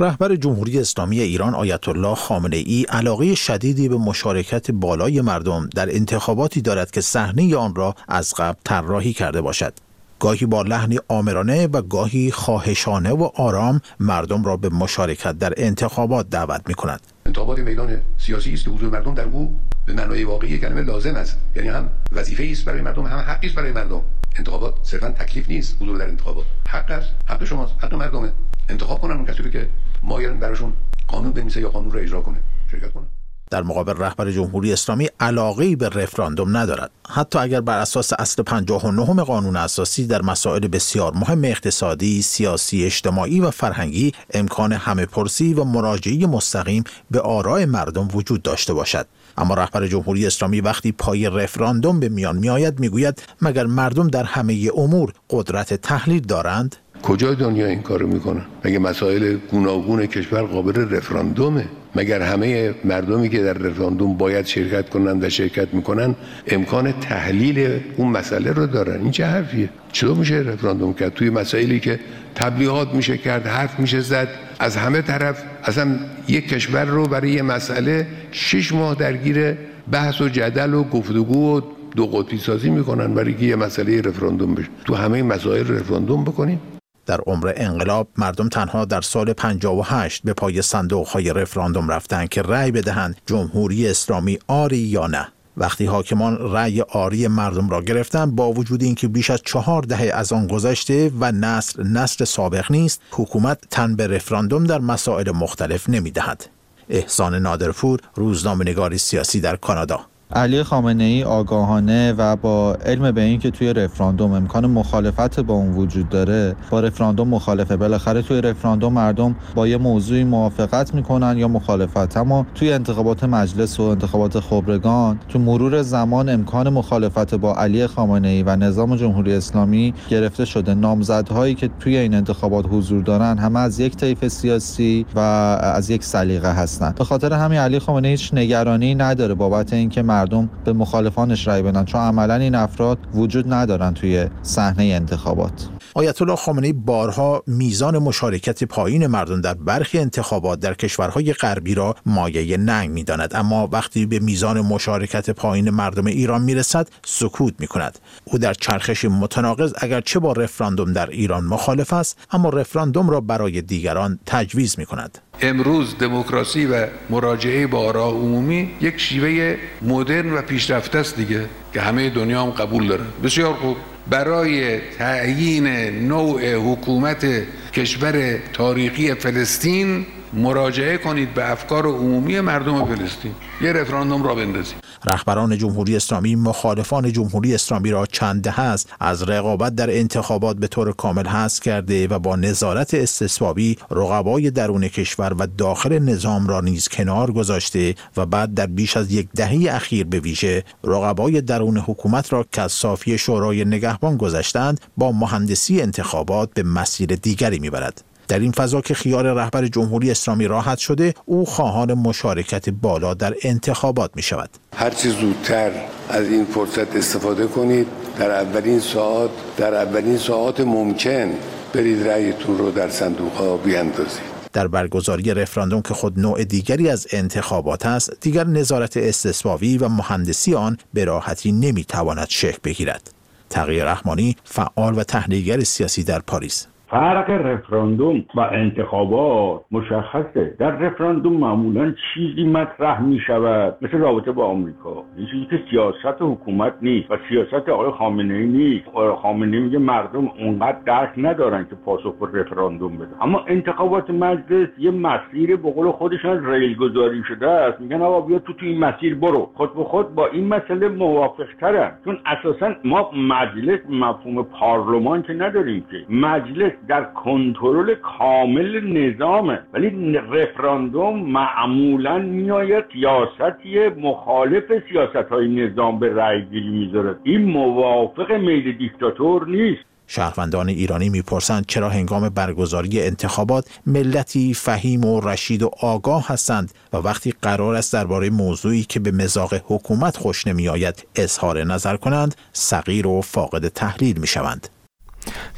رهبر 0.00 0.36
جمهوری 0.36 0.80
اسلامی 0.80 1.20
ایران 1.20 1.54
آیت 1.54 1.88
الله 1.88 2.14
خامنه 2.14 2.56
ای 2.56 2.86
علاقه 2.88 3.34
شدیدی 3.34 3.88
به 3.88 3.96
مشارکت 3.96 4.70
بالای 4.70 5.20
مردم 5.20 5.68
در 5.74 5.94
انتخاباتی 5.94 6.60
دارد 6.60 6.90
که 6.90 7.00
صحنه 7.00 7.56
آن 7.56 7.74
را 7.74 7.94
از 8.08 8.34
قبل 8.34 8.58
طراحی 8.64 9.12
کرده 9.12 9.40
باشد. 9.40 9.72
گاهی 10.20 10.46
با 10.46 10.62
لحنی 10.62 10.98
آمرانه 11.08 11.66
و 11.66 11.82
گاهی 11.82 12.30
خواهشانه 12.30 13.10
و 13.10 13.30
آرام 13.34 13.80
مردم 14.00 14.44
را 14.44 14.56
به 14.56 14.68
مشارکت 14.68 15.38
در 15.38 15.52
انتخابات 15.56 16.30
دعوت 16.30 16.62
می 16.66 16.74
کند. 16.74 17.00
انتخابات 17.26 17.58
میدان 17.58 18.00
سیاسی 18.18 18.52
است 18.52 18.64
که 18.64 18.70
حضور 18.70 18.90
مردم 18.90 19.14
در 19.14 19.24
او 19.24 19.56
به 19.88 19.94
معنای 19.94 20.24
واقعی 20.24 20.58
کلمه 20.58 20.82
لازم 20.82 21.14
است. 21.14 21.38
یعنی 21.56 21.68
هم 21.68 21.88
وظیفه 22.12 22.48
است 22.52 22.64
برای 22.64 22.80
مردم 22.80 23.06
هم 23.06 23.18
حقی 23.18 23.46
است 23.46 23.56
برای 23.56 23.72
مردم. 23.72 24.00
انتخابات 24.36 24.74
صرفا 24.82 25.10
تکلیف 25.10 25.48
نیست 25.48 25.76
حضور 25.80 25.98
در 25.98 26.08
انتخابات. 26.08 26.44
حق 26.68 26.90
است 26.90 27.08
حق 27.26 27.44
شماست 27.44 27.74
حق 27.78 27.94
مردمه. 27.94 28.32
انتخاب 28.68 29.00
کنن 29.00 29.16
اون 29.16 29.24
کسی 29.24 29.50
که 29.50 29.68
مایلن 30.02 30.40
براشون 30.40 30.72
قانون 31.08 31.32
بنویسه 31.32 31.60
یا 31.60 31.70
قانون 31.70 31.92
را 31.92 32.00
اجرا 32.00 32.20
کنه. 32.20 32.36
شرکت 32.70 32.92
کنه. 32.92 33.04
در 33.50 33.62
مقابل 33.62 33.92
رهبر 33.96 34.30
جمهوری 34.30 34.72
اسلامی 34.72 35.08
علاقه 35.20 35.76
به 35.76 35.88
رفراندوم 35.88 36.56
ندارد. 36.56 36.90
حتی 37.08 37.38
اگر 37.38 37.60
بر 37.60 37.78
اساس 37.78 38.12
اصل 38.18 38.42
59 38.42 39.22
قانون 39.22 39.56
اساسی 39.56 40.06
در 40.06 40.22
مسائل 40.22 40.68
بسیار 40.68 41.12
مهم 41.14 41.44
اقتصادی، 41.44 42.22
سیاسی، 42.22 42.84
اجتماعی 42.84 43.40
و 43.40 43.50
فرهنگی 43.50 44.12
امکان 44.34 44.72
همه 44.72 45.06
پرسی 45.06 45.54
و 45.54 45.64
مراجعه 45.64 46.26
مستقیم 46.26 46.84
به 47.10 47.20
آراء 47.20 47.66
مردم 47.66 48.08
وجود 48.14 48.42
داشته 48.42 48.74
باشد. 48.74 49.06
اما 49.38 49.54
رهبر 49.54 49.86
جمهوری 49.86 50.26
اسلامی 50.26 50.60
وقتی 50.60 50.92
پای 50.92 51.30
رفراندوم 51.30 52.00
به 52.00 52.08
میان 52.08 52.36
میآید 52.36 52.80
می‌گوید 52.80 53.22
مگر 53.42 53.66
مردم 53.66 54.08
در 54.08 54.24
همه 54.24 54.70
امور 54.76 55.12
قدرت 55.30 55.74
تحلیل 55.74 56.22
دارند؟ 56.22 56.76
کجای 57.02 57.36
دنیا 57.36 57.66
این 57.66 57.82
کارو 57.82 58.06
می‌کنن 58.06 58.42
مگه 58.64 58.78
مسائل 58.78 59.36
گوناگون 59.50 60.06
کشور 60.06 60.42
قابل 60.42 60.96
رفراندومه؟ 60.96 61.68
مگر 61.94 62.22
همه 62.22 62.74
مردمی 62.84 63.28
که 63.28 63.42
در 63.42 63.52
رفراندوم 63.52 64.16
باید 64.16 64.46
شرکت 64.46 64.88
کنند 64.88 65.24
و 65.24 65.28
شرکت 65.28 65.74
می‌کنن 65.74 66.14
امکان 66.46 66.92
تحلیل 66.92 67.80
اون 67.96 68.08
مسئله 68.08 68.52
رو 68.52 68.66
دارن؟ 68.66 69.00
این 69.00 69.10
چه 69.10 69.26
حرفیه؟ 69.26 69.68
چطور 69.92 70.16
میشه 70.16 70.34
رفراندوم 70.34 70.94
کرد؟ 70.94 71.14
توی 71.14 71.30
مسائلی 71.30 71.80
که 71.80 72.00
تبلیغات 72.34 72.94
میشه 72.94 73.18
کرد 73.18 73.46
حرف 73.46 73.80
میشه 73.80 74.00
زد 74.00 74.28
از 74.58 74.76
همه 74.76 75.02
طرف 75.02 75.42
اصلا 75.64 75.96
یک 76.28 76.48
کشور 76.48 76.84
رو 76.84 77.06
برای 77.06 77.30
یه 77.30 77.42
مسئله 77.42 78.06
شش 78.32 78.72
ماه 78.72 78.94
درگیر 78.94 79.54
بحث 79.92 80.20
و 80.20 80.28
جدل 80.28 80.74
و 80.74 80.84
گفتگو 80.84 81.58
و 81.58 81.60
دو 81.96 82.06
قطبی 82.06 82.38
سازی 82.38 82.70
می‌کنن 82.70 83.14
برای 83.14 83.34
یه 83.40 83.56
مسئله 83.56 84.00
رفراندوم 84.00 84.54
بشه. 84.54 84.68
تو 84.84 84.94
همه 84.94 85.22
مسائل 85.22 85.68
رفراندوم 85.68 86.24
بکنیم 86.24 86.60
در 87.08 87.20
عمر 87.20 87.52
انقلاب 87.56 88.08
مردم 88.16 88.48
تنها 88.48 88.84
در 88.84 89.00
سال 89.00 89.32
58 89.32 90.22
به 90.24 90.32
پای 90.32 90.62
صندوق 90.62 91.08
های 91.08 91.32
رفراندوم 91.32 91.88
رفتند 91.88 92.28
که 92.28 92.42
رأی 92.42 92.70
بدهند 92.70 93.16
جمهوری 93.26 93.88
اسلامی 93.88 94.38
آری 94.48 94.78
یا 94.78 95.06
نه. 95.06 95.28
وقتی 95.56 95.86
حاکمان 95.86 96.52
رأی 96.52 96.80
آری 96.80 97.28
مردم 97.28 97.70
را 97.70 97.82
گرفتند 97.82 98.36
با 98.36 98.52
وجود 98.52 98.82
اینکه 98.82 99.08
بیش 99.08 99.30
از 99.30 99.40
چهار 99.44 99.82
دهه 99.82 100.10
از 100.14 100.32
آن 100.32 100.46
گذشته 100.46 101.12
و 101.20 101.32
نسل 101.32 101.82
نسل 101.82 102.24
سابق 102.24 102.72
نیست 102.72 103.00
حکومت 103.10 103.58
تن 103.70 103.96
به 103.96 104.06
رفراندوم 104.06 104.64
در 104.64 104.78
مسائل 104.78 105.30
مختلف 105.30 105.88
نمی‌دهد. 105.88 106.46
احسان 106.88 107.34
نادرپور 107.34 108.00
روزنامه 108.14 108.64
نگاری 108.64 108.98
سیاسی 108.98 109.40
در 109.40 109.56
کانادا. 109.56 110.00
علی 110.32 110.62
خامنه 110.62 111.04
ای 111.04 111.24
آگاهانه 111.24 112.12
و 112.12 112.36
با 112.36 112.74
علم 112.74 113.10
به 113.12 113.20
اینکه 113.20 113.50
توی 113.50 113.72
رفراندوم 113.72 114.32
امکان 114.32 114.66
مخالفت 114.66 115.40
با 115.40 115.54
اون 115.54 115.74
وجود 115.74 116.08
داره 116.08 116.56
با 116.70 116.80
رفراندوم 116.80 117.28
مخالفه. 117.28 117.76
بالاخره 117.76 118.22
توی 118.22 118.40
رفراندوم 118.40 118.92
مردم 118.92 119.36
با 119.54 119.68
یه 119.68 119.76
موضوعی 119.76 120.24
موافقت 120.24 120.94
می‌کنن 120.94 121.38
یا 121.38 121.48
مخالفت. 121.48 122.16
اما 122.16 122.46
توی 122.54 122.72
انتخابات 122.72 123.24
مجلس 123.24 123.80
و 123.80 123.82
انتخابات 123.82 124.40
خبرگان 124.40 125.18
تو 125.28 125.38
مرور 125.38 125.82
زمان 125.82 126.28
امکان 126.28 126.68
مخالفت 126.68 127.34
با 127.34 127.54
علی 127.54 127.86
خامنه 127.86 128.28
ای 128.28 128.42
و 128.42 128.56
نظام 128.56 128.96
جمهوری 128.96 129.34
اسلامی 129.34 129.94
گرفته 130.08 130.44
شده. 130.44 130.74
نامزدهایی 130.74 131.54
که 131.54 131.70
توی 131.80 131.96
این 131.96 132.14
انتخابات 132.14 132.66
حضور 132.70 133.02
دارن 133.02 133.38
همه 133.38 133.60
از 133.60 133.80
یک 133.80 133.96
طیف 133.96 134.28
سیاسی 134.28 135.06
و 135.14 135.18
از 135.18 135.90
یک 135.90 136.04
سلیقه 136.04 136.52
هستند 136.52 136.94
به 136.94 137.04
خاطر 137.04 137.32
همین 137.32 137.58
علی 137.58 137.78
خامنه 137.78 138.08
هیچ 138.08 138.34
نگرانی 138.34 138.94
نداره 138.94 139.34
بابت 139.34 139.72
اینکه 139.72 140.02
مردم 140.18 140.48
به 140.64 140.72
مخالفانش 140.72 141.46
رای 141.46 141.62
بدن 141.62 141.84
چون 141.84 142.00
عملا 142.00 142.34
این 142.34 142.54
افراد 142.54 142.98
وجود 143.14 143.52
ندارن 143.52 143.94
توی 143.94 144.26
صحنه 144.42 144.84
انتخابات. 144.84 145.68
آیت 145.94 146.22
الله 146.22 146.36
خامنه‌ای 146.36 146.72
بارها 146.72 147.42
میزان 147.46 147.98
مشارکت 147.98 148.64
پایین 148.64 149.06
مردم 149.06 149.40
در 149.40 149.54
برخی 149.54 149.98
انتخابات 149.98 150.60
در 150.60 150.74
کشورهای 150.74 151.32
غربی 151.32 151.74
را 151.74 151.96
مایه 152.06 152.56
ننگ 152.56 152.90
می‌داند. 152.90 153.30
اما 153.34 153.68
وقتی 153.72 154.06
به 154.06 154.18
میزان 154.18 154.60
مشارکت 154.60 155.30
پایین 155.30 155.70
مردم 155.70 156.06
ایران 156.06 156.42
می‌رسد 156.42 156.88
سکوت 157.04 157.54
می‌کند. 157.58 157.98
او 158.24 158.38
در 158.38 158.54
چرخش 158.54 159.04
متناقض 159.04 159.72
اگرچه 159.76 160.18
با 160.18 160.32
رفراندوم 160.32 160.92
در 160.92 161.10
ایران 161.10 161.44
مخالف 161.44 161.92
است 161.92 162.18
اما 162.32 162.48
رفراندوم 162.48 163.10
را 163.10 163.20
برای 163.20 163.62
دیگران 163.62 164.18
تجویز 164.26 164.78
می‌کند. 164.78 165.18
امروز 165.40 165.98
دموکراسی 165.98 166.66
و 166.66 166.86
مراجعه 167.10 167.66
با 167.66 167.78
آراء 167.78 168.10
عمومی 168.10 168.70
یک 168.80 168.98
شیوه 168.98 169.56
مدرن 169.82 170.32
و 170.32 170.42
پیشرفته 170.42 170.98
است 170.98 171.16
دیگه. 171.16 171.46
که 171.74 171.80
همه 171.80 172.10
دنیا 172.10 172.42
هم 172.42 172.50
قبول 172.50 172.88
دارن. 172.88 173.06
بسیار 173.24 173.54
خوب. 173.54 173.76
برای 174.10 174.80
تعیین 174.80 175.66
نوع 176.08 176.54
حکومت 176.54 177.26
کشور 177.72 178.38
تاریخی 178.52 179.14
فلسطین 179.14 180.06
مراجعه 180.32 180.98
کنید 180.98 181.34
به 181.34 181.50
افکار 181.50 181.86
عمومی 181.86 182.40
مردم 182.40 182.84
فلسطین. 182.84 183.34
یه 183.60 183.72
رفراندوم 183.72 184.22
را 184.22 184.34
بندازید 184.34 184.87
رهبران 185.04 185.58
جمهوری 185.58 185.96
اسلامی 185.96 186.36
مخالفان 186.36 187.12
جمهوری 187.12 187.54
اسلامی 187.54 187.90
را 187.90 188.06
چند 188.06 188.42
دهه 188.42 188.60
است. 188.60 188.92
از 189.00 189.22
رقابت 189.22 189.74
در 189.74 189.90
انتخابات 189.90 190.56
به 190.56 190.66
طور 190.66 190.92
کامل 190.92 191.26
حذف 191.26 191.60
کرده 191.60 192.08
و 192.08 192.18
با 192.18 192.36
نظارت 192.36 192.94
استثبابی 192.94 193.78
رقبای 193.90 194.50
درون 194.50 194.88
کشور 194.88 195.34
و 195.38 195.46
داخل 195.46 195.98
نظام 195.98 196.46
را 196.46 196.60
نیز 196.60 196.88
کنار 196.88 197.32
گذاشته 197.32 197.94
و 198.16 198.26
بعد 198.26 198.54
در 198.54 198.66
بیش 198.66 198.96
از 198.96 199.12
یک 199.12 199.28
دهه 199.36 199.74
اخیر 199.74 200.06
به 200.06 200.20
ویژه 200.20 200.64
رقبای 200.84 201.40
درون 201.40 201.78
حکومت 201.78 202.32
را 202.32 202.46
که 202.52 202.68
صافی 202.68 203.18
شورای 203.18 203.64
نگهبان 203.64 204.16
گذشتند 204.16 204.80
با 204.96 205.12
مهندسی 205.12 205.82
انتخابات 205.82 206.50
به 206.54 206.62
مسیر 206.62 207.14
دیگری 207.14 207.58
می‌برد. 207.58 208.07
در 208.28 208.38
این 208.38 208.52
فضا 208.52 208.80
که 208.80 208.94
خیال 208.94 209.26
رهبر 209.26 209.66
جمهوری 209.66 210.10
اسلامی 210.10 210.46
راحت 210.46 210.78
شده 210.78 211.14
او 211.24 211.44
خواهان 211.44 211.94
مشارکت 211.94 212.68
بالا 212.70 213.14
در 213.14 213.34
انتخابات 213.42 214.10
می 214.14 214.22
شود 214.22 214.50
هرچی 214.76 215.08
زودتر 215.08 215.70
از 216.08 216.26
این 216.26 216.44
فرصت 216.44 216.96
استفاده 216.96 217.46
کنید 217.46 217.86
در 218.18 218.30
اولین 218.30 218.80
ساعت 218.80 219.30
در 219.56 219.74
اولین 219.74 220.18
ساعت 220.18 220.60
ممکن 220.60 221.30
برید 221.72 222.08
رأیتون 222.08 222.58
رو 222.58 222.70
در 222.70 222.90
صندوق 222.90 223.32
ها 223.32 223.56
بیاندازید. 223.56 224.38
در 224.52 224.68
برگزاری 224.68 225.34
رفراندوم 225.34 225.82
که 225.82 225.94
خود 225.94 226.20
نوع 226.20 226.44
دیگری 226.44 226.88
از 226.88 227.06
انتخابات 227.12 227.86
است 227.86 228.10
دیگر 228.20 228.44
نظارت 228.44 228.96
استثبابی 228.96 229.78
و 229.78 229.88
مهندسی 229.88 230.54
آن 230.54 230.76
به 230.94 231.04
راحتی 231.04 231.52
نمی‌تواند 231.52 232.26
شکل 232.30 232.58
بگیرد. 232.64 233.10
تغییر 233.50 233.84
رحمانی 233.84 234.36
فعال 234.44 234.98
و 234.98 235.04
تحلیلگر 235.04 235.64
سیاسی 235.64 236.02
در 236.02 236.18
پاریس. 236.18 236.66
فرق 236.90 237.30
رفراندوم 237.30 238.24
و 238.34 238.40
انتخابات 238.40 239.62
مشخصه. 239.70 240.56
در 240.58 240.70
رفراندوم 240.70 241.32
معمولا 241.32 241.94
چیزی 242.14 242.44
مطرح 242.44 243.02
می 243.02 243.20
شود 243.26 243.76
مثل 243.82 243.98
رابطه 243.98 244.32
با 244.32 244.44
آمریکا. 244.44 245.04
یه 245.18 245.26
چیزی 245.26 245.46
که 245.50 245.60
سیاست 245.70 246.22
حکومت 246.22 246.74
نیست 246.82 247.10
و 247.10 247.16
سیاست 247.28 247.68
آقای 247.68 247.90
خامنه 247.90 248.34
ای 248.34 248.46
نیست 248.46 248.84
خامنه 249.22 249.60
میگه 249.60 249.78
مردم 249.78 250.28
اونقدر 250.38 250.78
درک 250.86 251.12
ندارن 251.16 251.66
که 251.70 251.74
پاسخ 251.84 252.14
به 252.14 252.40
رفراندوم 252.40 252.96
بده. 252.96 253.22
اما 253.24 253.44
انتخابات 253.46 254.10
مجلس 254.10 254.68
یه 254.78 254.90
مسیر 254.90 255.56
به 255.56 255.70
قول 255.70 255.90
خودشان 255.90 256.50
ریل 256.50 256.76
گذاری 256.76 257.22
شده 257.28 257.50
است. 257.50 257.80
میگن 257.80 258.02
آقا 258.02 258.20
بیا 258.20 258.38
تو 258.38 258.52
تو 258.52 258.66
این 258.66 258.84
مسیر 258.84 259.14
برو. 259.14 259.50
خود 259.54 259.74
به 259.74 259.84
خود 259.84 260.14
با 260.14 260.26
این 260.26 260.48
مسئله 260.48 260.88
موافق 260.88 261.46
ترن 261.60 261.92
چون 262.04 262.18
اساسا 262.26 262.74
ما 262.84 263.10
مجلس 263.16 263.80
مفهوم 263.88 264.42
پارلمان 264.42 265.22
که 265.22 265.32
نداریم 265.32 265.84
که. 265.90 266.14
مجلس 266.14 266.72
در 266.88 267.04
کنترل 267.04 267.94
کامل 267.94 268.80
نظامه. 268.80 269.60
ولی 269.74 270.18
رفراندوم 270.30 271.18
معمولا 271.18 272.18
میآید 272.18 272.84
سیاستی 272.92 273.88
مخالف 273.88 274.64
سیاست 274.88 275.30
های 275.30 275.48
نظام 275.48 275.98
به 275.98 276.14
رأی 276.14 276.44
گیری 276.44 276.70
می‌ذاره. 276.70 277.16
این 277.24 277.44
موافق 277.44 278.32
میل 278.32 278.78
دیکتاتور 278.78 279.48
نیست. 279.48 279.80
شهروندان 280.10 280.68
ایرانی 280.68 281.08
می‌پرسند 281.08 281.66
چرا 281.66 281.88
هنگام 281.88 282.28
برگزاری 282.28 283.02
انتخابات 283.02 283.80
ملتی 283.86 284.54
فهیم 284.54 285.04
و 285.04 285.20
رشید 285.20 285.62
و 285.62 285.70
آگاه 285.82 286.28
هستند 286.28 286.72
و 286.92 286.96
وقتی 286.96 287.34
قرار 287.42 287.74
است 287.74 287.92
درباره 287.92 288.30
موضوعی 288.30 288.82
که 288.82 289.00
به 289.00 289.10
مزاق 289.10 289.54
حکومت 289.54 290.16
خوش 290.16 290.46
نمیآید 290.46 291.06
اظهار 291.16 291.64
نظر 291.64 291.96
کنند 291.96 292.34
صغیر 292.52 293.06
و 293.06 293.20
فاقد 293.20 293.68
تحلیل 293.68 294.20
می‌شوند. 294.20 294.68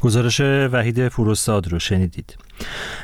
گزارش 0.00 0.40
وحید 0.40 1.08
فروستاد 1.08 1.68
رو 1.68 1.78
شنیدید. 1.78 2.36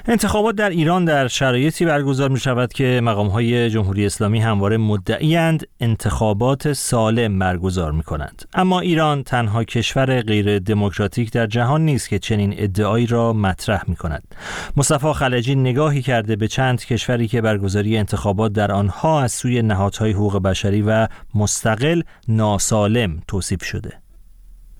انتخابات 0.09 0.55
در 0.55 0.71
ایران 0.71 1.05
در 1.05 1.29
شرایطی 1.29 1.85
برگزار 1.85 2.29
می 2.29 2.41
شود 2.41 2.73
که 2.73 3.01
مقام 3.05 3.29
های 3.29 3.71
جمهوری 3.71 4.07
اسلامی 4.07 4.41
همواره 4.41 4.77
مدعیند 4.77 5.67
انتخابات 5.81 6.73
سالم 6.73 7.39
برگزار 7.39 7.93
می 7.93 8.03
کنند 8.03 8.45
اما 8.55 8.81
ایران 8.81 9.23
تنها 9.23 9.65
کشور 9.65 10.21
غیر 10.21 10.59
دموکراتیک 10.59 11.33
در 11.33 11.47
جهان 11.47 11.85
نیست 11.85 12.09
که 12.09 12.19
چنین 12.19 12.55
ادعایی 12.57 13.07
را 13.07 13.33
مطرح 13.33 13.83
می 13.87 13.97
کند 13.97 14.35
مصطفی 14.77 15.13
خلجی 15.13 15.55
نگاهی 15.55 16.03
کرده 16.03 16.37
به 16.37 16.49
چند 16.49 16.85
کشوری 16.85 17.29
که 17.29 17.41
برگزاری 17.41 17.99
انتخابات 17.99 18.53
در 18.53 18.73
آنها 18.73 19.23
از 19.23 19.33
سوی 19.33 19.63
نهادهای 19.63 20.13
حقوق 20.13 20.43
بشری 20.43 20.83
و 20.83 21.09
مستقل 21.35 22.03
ناسالم 22.29 23.23
توصیف 23.29 23.65
شده. 23.65 24.06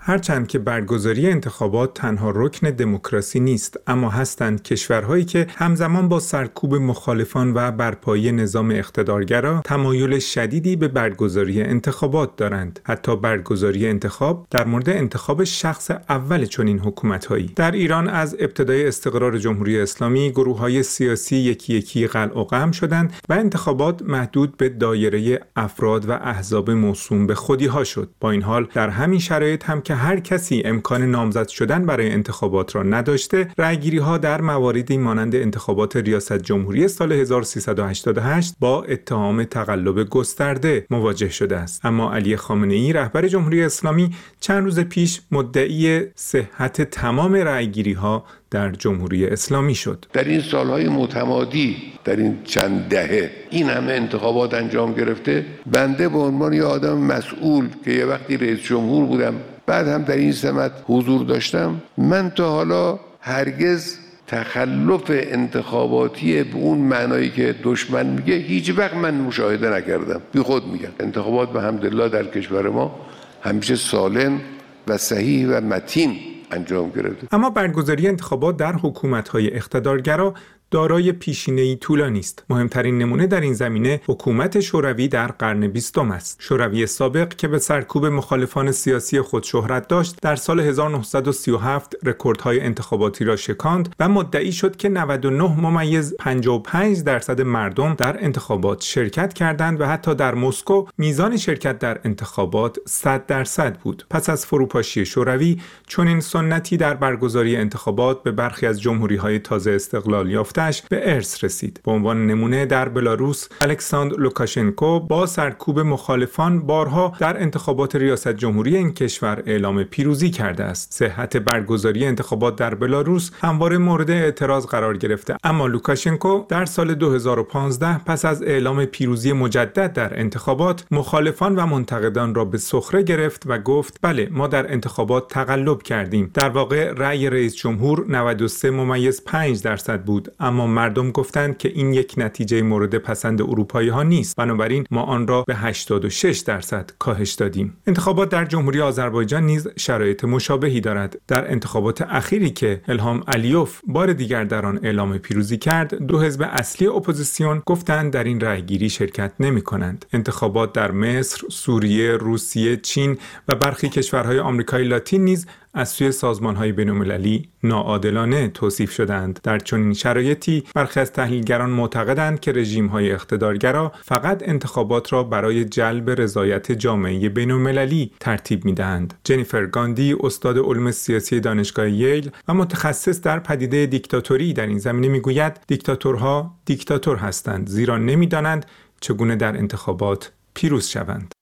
هرچند 0.09 0.49
که 0.49 0.59
برگزاری 0.59 1.31
انتخابات 1.31 1.95
تنها 1.95 2.31
رکن 2.35 2.71
دموکراسی 2.71 3.41
نیست 3.41 3.81
اما 3.87 4.11
هستند 4.11 4.63
کشورهایی 4.63 5.25
که 5.25 5.47
همزمان 5.57 6.09
با 6.09 6.21
سرکوب 6.21 6.75
مخالفان 6.75 7.53
و 7.55 7.73
برپایی 7.73 8.33
نظام 8.33 8.71
اقتدارگرا 8.71 9.63
تمایل 9.65 10.19
شدیدی 10.19 10.77
به 10.77 10.89
برگزاری 10.89 11.63
انتخابات 11.63 12.37
دارند. 12.37 12.81
حتی 12.85 13.17
برگزاری 13.17 13.89
انتخاب 13.89 14.47
در 14.51 14.65
مورد 14.65 14.89
انتخاب 14.89 15.45
شخص 15.45 15.91
اول 15.91 16.45
چنین 16.45 16.79
حکومتهایی. 16.79 17.53
در 17.57 17.71
ایران 17.71 18.09
از 18.09 18.37
ابتدای 18.39 18.89
استقرار 18.89 19.39
جمهوری 19.39 19.81
اسلامی 19.81 20.31
گروه 20.31 20.59
های 20.59 20.83
سیاسی 20.83 21.37
یکی 21.37 21.75
یکی 21.75 22.07
قلع 22.07 22.39
و 22.39 22.45
قم 22.45 22.71
شدند 22.71 23.13
و 23.29 23.33
انتخابات 23.33 24.03
محدود 24.03 24.57
به 24.57 24.69
دایره 24.69 25.41
افراد 25.57 26.09
و 26.09 26.13
احزاب 26.13 26.71
موسوم 26.71 27.27
به 27.27 27.35
خودی 27.35 27.67
ها 27.67 27.85
شد. 27.85 28.11
با 28.21 28.31
این 28.31 28.43
حال 28.43 28.69
در 28.75 28.89
همین 28.89 29.19
شرایط 29.19 29.65
هم 29.65 29.81
که 29.81 29.96
هر 29.97 30.21
کسی 30.21 30.63
امکان 30.65 31.03
نامزد 31.03 31.49
شدن 31.49 31.87
برای 31.87 32.11
انتخابات 32.11 32.77
را 32.77 32.83
نداشته 32.83 33.49
رأیگیری 33.59 33.99
ها 33.99 34.19
در 34.19 34.41
مواردی 34.41 34.99
مانند 34.99 35.35
انتخابات 35.35 35.97
ریاست 35.97 36.39
جمهوری 36.39 36.89
سال 36.89 37.13
1388 37.13 38.55
با 38.61 38.83
اتهام 38.83 39.45
تقلب 39.45 40.09
گسترده 40.09 40.87
مواجه 40.91 41.29
شده 41.29 41.57
است. 41.57 41.87
اما 41.87 42.15
علی 42.15 42.37
خامنه 42.37 42.75
ای 42.75 42.93
رهبر 42.93 43.29
جمهوری 43.29 43.63
اسلامی 43.63 44.11
چند 44.41 44.65
روز 44.65 44.81
پیش 44.81 45.21
مدعی 45.31 46.01
صحت 46.15 46.83
تمام 46.83 47.35
رأیگیری 47.35 47.93
ها 47.93 48.25
در 48.51 48.71
جمهوری 48.71 49.27
اسلامی 49.27 49.75
شد. 49.75 50.07
در 50.13 50.25
این 50.25 50.41
سالهای 50.41 50.89
متمادی 50.89 51.77
در 52.05 52.17
این 52.17 52.39
چند 52.45 52.89
دهه 52.89 53.31
این 53.51 53.69
همه 53.69 53.93
انتخابات 53.93 54.55
انجام 54.55 54.95
گرفته 54.95 55.45
بنده 55.67 56.09
به 56.09 56.19
عنوان 56.19 56.53
یه 56.53 56.63
آدم 56.63 56.99
مسئول 56.99 57.69
که 57.85 57.91
یه 57.91 58.05
وقتی 58.05 58.37
رئیس 58.37 58.61
جمهور 58.61 59.07
بودم 59.07 59.35
بعد 59.67 59.89
هم 59.89 60.03
در 60.03 60.17
این 60.17 60.33
سمت 60.33 60.73
حضور 60.87 61.27
داشتم. 61.27 61.81
من 61.99 62.31
تا 62.31 62.51
حالا 62.51 62.99
هرگز 63.21 63.97
تخلف 64.27 65.03
انتخاباتی 65.09 66.43
به 66.43 66.57
اون 66.57 66.79
معنایی 66.79 67.31
که 67.31 67.55
دشمن 67.65 68.07
میگه 68.07 68.35
هیچ 68.35 68.79
وقت 68.79 68.95
من 68.95 69.15
مشاهده 69.15 69.71
نکردم. 69.71 70.21
بی 70.33 70.41
خود 70.41 70.67
میگم. 70.67 70.89
انتخابات 71.01 71.53
به 71.53 71.63
حمدالله 71.63 72.09
در 72.09 72.25
کشور 72.25 72.69
ما 72.69 73.01
همیشه 73.43 73.77
سالم 73.77 74.41
و 74.89 74.97
صحیح 74.97 75.49
و 75.49 75.61
متین 75.61 76.17
انجام 76.51 76.91
گرفته. 76.91 77.27
اما 77.33 77.51
برگزاری 77.51 78.09
انتخابات 78.09 78.57
در 78.57 78.73
حکومت‌های 78.73 79.55
اقتدارگرا 79.55 80.35
دارای 80.71 81.13
پیشینه‌ای 81.13 81.77
طولانی 81.77 82.19
است. 82.19 82.45
مهمترین 82.51 82.99
نمونه 82.99 83.27
در 83.27 83.41
این 83.41 83.55
زمینه 83.55 84.01
حکومت 84.07 84.61
شوروی 84.61 85.09
در 85.09 85.27
قرن 85.27 85.69
بیستم 85.69 86.11
است. 86.11 86.37
شوروی 86.41 86.87
سابق 86.87 87.29
که 87.29 87.49
به 87.49 87.59
سرکوب 87.59 88.07
مخالفان 88.07 88.73
سیاسی 88.73 89.21
خود 89.21 89.43
شهرت 89.43 89.89
داشت، 89.89 90.17
در 90.23 90.37
سال 90.37 90.61
1937 90.61 91.95
رکوردهای 92.03 92.61
انتخاباتی 92.61 93.25
را 93.25 93.37
شکاند 93.37 93.95
و 94.01 94.09
مدعی 94.09 94.53
شد 94.53 94.77
که 94.77 94.89
99 94.89 95.61
ممیز 95.61 96.15
55 96.19 97.03
درصد 97.03 97.41
مردم 97.41 97.95
در 97.95 98.25
انتخابات 98.25 98.83
شرکت 98.83 99.33
کردند 99.33 99.81
و 99.81 99.87
حتی 99.87 100.15
در 100.15 100.35
مسکو 100.35 100.87
میزان 100.99 101.37
شرکت 101.37 101.79
در 101.79 102.01
انتخابات 102.05 102.77
100 102.87 103.27
درصد 103.27 103.79
بود. 103.79 104.07
پس 104.11 104.29
از 104.31 104.47
فروپاشی 104.47 105.07
شوروی، 105.07 105.61
چنین 105.87 106.21
سنتی 106.21 106.77
در 106.77 106.95
برگزاری 106.95 107.57
انتخابات 107.57 108.23
به 108.23 108.31
برخی 108.31 108.67
از 108.67 108.81
جمهوری‌های 108.81 109.39
تازه 109.39 109.71
استقلال 109.71 110.31
یافته 110.31 110.56
به 110.91 111.15
ارث 111.15 111.45
رسید. 111.45 111.81
به 111.85 111.93
عنوان 111.93 112.27
نمونه 112.27 112.67
در 112.67 112.89
بلاروس 112.89 113.49
الکساندر 113.61 114.17
لوکاشنکو 114.17 115.01
با 115.01 115.27
سرکوب 115.27 115.81
مخالفان 115.81 116.67
بارها 116.67 117.13
در 117.21 117.43
انتخابات 117.43 117.97
ریاست 117.97 118.29
جمهوری 118.29 118.77
این 118.77 118.93
کشور 118.93 119.43
اعلام 119.47 119.85
پیروزی 119.85 120.31
کرده 120.31 120.65
است. 120.65 120.93
صحت 120.93 121.37
برگزاری 121.37 122.07
انتخابات 122.07 122.57
در 122.57 122.75
بلاروس 122.75 123.31
همواره 123.41 123.79
مورد 123.79 124.11
اعتراض 124.11 124.67
قرار 124.67 124.97
گرفته. 124.97 125.37
اما 125.45 125.67
لوکاشنکو 125.67 126.45
در 126.49 126.65
سال 126.65 126.95
2015 126.95 127.99
پس 127.99 128.25
از 128.25 128.43
اعلام 128.43 128.85
پیروزی 128.85 129.33
مجدد 129.33 129.93
در 129.93 130.21
انتخابات 130.21 130.85
مخالفان 130.91 131.57
و 131.57 131.67
منتقدان 131.67 132.35
را 132.35 132.45
به 132.45 132.59
سخره 132.59 133.03
گرفت 133.03 133.43
و 133.47 133.59
گفت 133.59 133.99
بله 134.03 134.29
ما 134.31 134.47
در 134.47 134.73
انتخابات 134.73 135.29
تقلب 135.29 135.83
کردیم. 135.83 136.31
در 136.35 136.49
واقع 136.49 136.93
رأی 136.97 137.31
رئیس 137.31 137.57
جمهور 137.57 138.05
93 138.09 138.71
ممیز 138.71 139.25
5 139.25 139.63
درصد 139.63 140.05
بود. 140.05 140.33
اما 140.47 140.67
مردم 140.67 141.11
گفتند 141.11 141.59
که 141.59 141.69
این 141.75 141.93
یک 141.93 142.15
نتیجه 142.17 142.63
مورد 142.63 142.99
پسند 142.99 143.43
اروپایی 143.43 143.89
ها 143.89 144.03
نیست. 144.03 144.37
بنابراین 144.37 144.87
ما 144.91 145.03
آن 145.03 145.27
را 145.27 145.43
به 145.43 145.55
86 145.55 146.39
درصد 146.39 146.91
کاهش 146.99 147.33
دادیم. 147.33 147.77
انتخابات 147.87 148.29
در 148.29 148.45
جمهوری 148.45 148.81
آذربایجان 148.81 149.47
نیز 149.47 149.69
شرایط 149.77 150.25
مشابهی 150.25 150.81
دارد. 150.81 151.19
در 151.29 151.51
انتخابات 151.51 152.03
اخیری 152.03 152.51
که 152.51 152.81
الهام 152.89 153.23
علیوف 153.29 153.81
بار 153.87 154.13
دیگر 154.13 154.45
در 154.45 154.67
آن 154.67 154.81
اعلام 154.83 155.19
پیروزی 155.19 155.59
کرد 155.59 155.95
دو 155.95 156.21
حزب 156.21 156.43
اصلی 156.53 156.87
اپوزیسیون 156.87 157.63
گفتند 157.67 158.13
در 158.13 158.25
این 158.25 158.41
رأیگیری 158.41 158.91
شرکت 158.91 159.33
نمی 159.41 159.63
کنند 159.63 160.07
انتخابات 160.13 160.73
در 160.73 160.91
مصر، 160.91 161.49
سوریه، 161.51 162.13
روسیه، 162.13 162.77
چین 162.77 163.19
و 163.49 163.55
برخی 163.55 163.89
کشورهای 163.89 164.39
آمریکای 164.39 164.85
لاتین 164.85 165.25
نیز 165.25 165.47
از 165.79 165.89
سوی 165.89 166.13
سازمانهای 166.13 166.73
بینالمللی 166.73 167.49
ناعادلانه 167.63 168.49
توصیف 168.49 168.93
شدند. 168.93 169.41
در 169.43 169.59
چنین 169.59 169.93
شرایطی 169.93 170.65
برخی 170.75 171.01
از 171.01 171.13
تحلیلگران 171.13 171.71
معتقدند 171.71 172.41
که 172.41 172.53
رژیمهای 172.53 173.13
اقتدارگرا 173.13 173.93
فقط 174.03 174.43
انتخابات 174.49 175.13
را 175.13 175.23
برای 175.23 175.65
جلب 175.65 176.11
رضایت 176.11 176.73
جامعه 176.73 177.29
بینالمللی 177.29 178.13
ترتیب 178.21 178.65
می‌دهند. 178.65 179.15
جنیفر 179.25 179.67
گاندی 179.67 180.17
استاد 180.21 180.59
علوم 180.59 180.91
سیاسی 180.91 181.41
دانشگاه 181.41 181.91
ییل 181.91 182.31
و 182.49 182.55
متخصص 182.55 183.21
در 183.21 183.39
پدیده 183.39 183.87
دیکتاتوری 183.87 184.53
در 184.53 184.67
این 184.67 184.79
زمینه 184.79 185.09
می‌گوید 185.09 185.61
دیکتاتورها 185.67 186.55
دیکتاتور 186.65 187.17
هستند 187.17 187.69
زیرا 187.69 187.99
نمی‌دانند 187.99 188.67
چگونه 189.01 189.37
در 189.37 189.57
انتخابات 189.57 190.33
پیروز 190.55 190.89
شوند. 190.89 191.36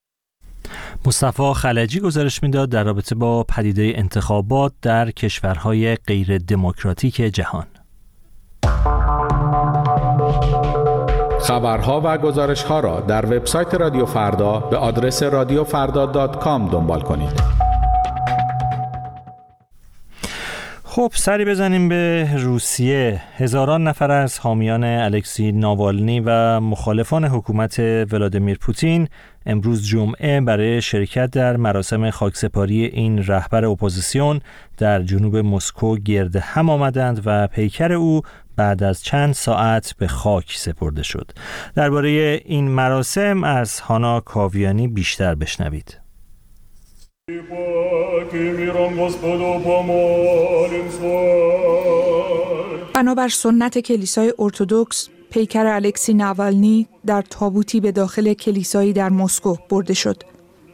مصطفی 1.06 1.52
خلجی 1.56 2.00
گزارش 2.00 2.42
می‌داد 2.42 2.68
در 2.68 2.84
رابطه 2.84 3.14
با 3.14 3.44
پدیده 3.44 3.92
انتخابات 3.94 4.72
در 4.82 5.10
کشورهای 5.10 5.96
غیر 5.96 6.38
دموکراتیک 6.38 7.16
جهان 7.16 7.66
خبرها 11.40 12.00
و 12.04 12.18
گزارش 12.18 12.62
ها 12.62 12.80
را 12.80 13.00
در 13.00 13.26
وبسایت 13.26 13.74
رادیو 13.74 14.06
فردا 14.06 14.58
به 14.58 14.76
آدرس 14.76 15.22
رادیوفردا.com 15.22 16.72
دنبال 16.72 17.00
کنید. 17.00 17.63
خب 20.94 21.12
سری 21.14 21.44
بزنیم 21.44 21.88
به 21.88 22.28
روسیه. 22.36 23.22
هزاران 23.36 23.88
نفر 23.88 24.10
از 24.10 24.38
حامیان 24.38 24.84
الکسی 24.84 25.52
ناوالنی 25.52 26.20
و 26.20 26.60
مخالفان 26.60 27.24
حکومت 27.24 27.78
ولادیمیر 28.12 28.58
پوتین 28.58 29.08
امروز 29.46 29.86
جمعه 29.86 30.40
برای 30.40 30.82
شرکت 30.82 31.30
در 31.30 31.56
مراسم 31.56 32.10
خاکسپاری 32.10 32.84
این 32.84 33.26
رهبر 33.26 33.64
اپوزیسیون 33.64 34.40
در 34.78 35.02
جنوب 35.02 35.36
مسکو 35.36 35.96
گرد 35.96 36.36
هم 36.36 36.70
آمدند 36.70 37.22
و 37.24 37.46
پیکر 37.46 37.92
او 37.92 38.22
بعد 38.56 38.82
از 38.82 39.02
چند 39.02 39.34
ساعت 39.34 39.94
به 39.98 40.06
خاک 40.06 40.52
سپرده 40.56 41.02
شد. 41.02 41.30
درباره 41.74 42.40
این 42.44 42.68
مراسم 42.68 43.44
از 43.44 43.80
هانا 43.80 44.20
کاویانی 44.20 44.88
بیشتر 44.88 45.34
بشنوید. 45.34 46.03
بنابر 52.94 53.28
سنت 53.28 53.78
کلیسای 53.78 54.34
ارتودکس 54.38 55.08
پیکر 55.30 55.66
الکسی 55.66 56.14
نوالنی 56.14 56.88
در 57.06 57.22
تابوتی 57.22 57.80
به 57.80 57.92
داخل 57.92 58.34
کلیسایی 58.34 58.92
در 58.92 59.08
مسکو 59.08 59.56
برده 59.70 59.94
شد 59.94 60.22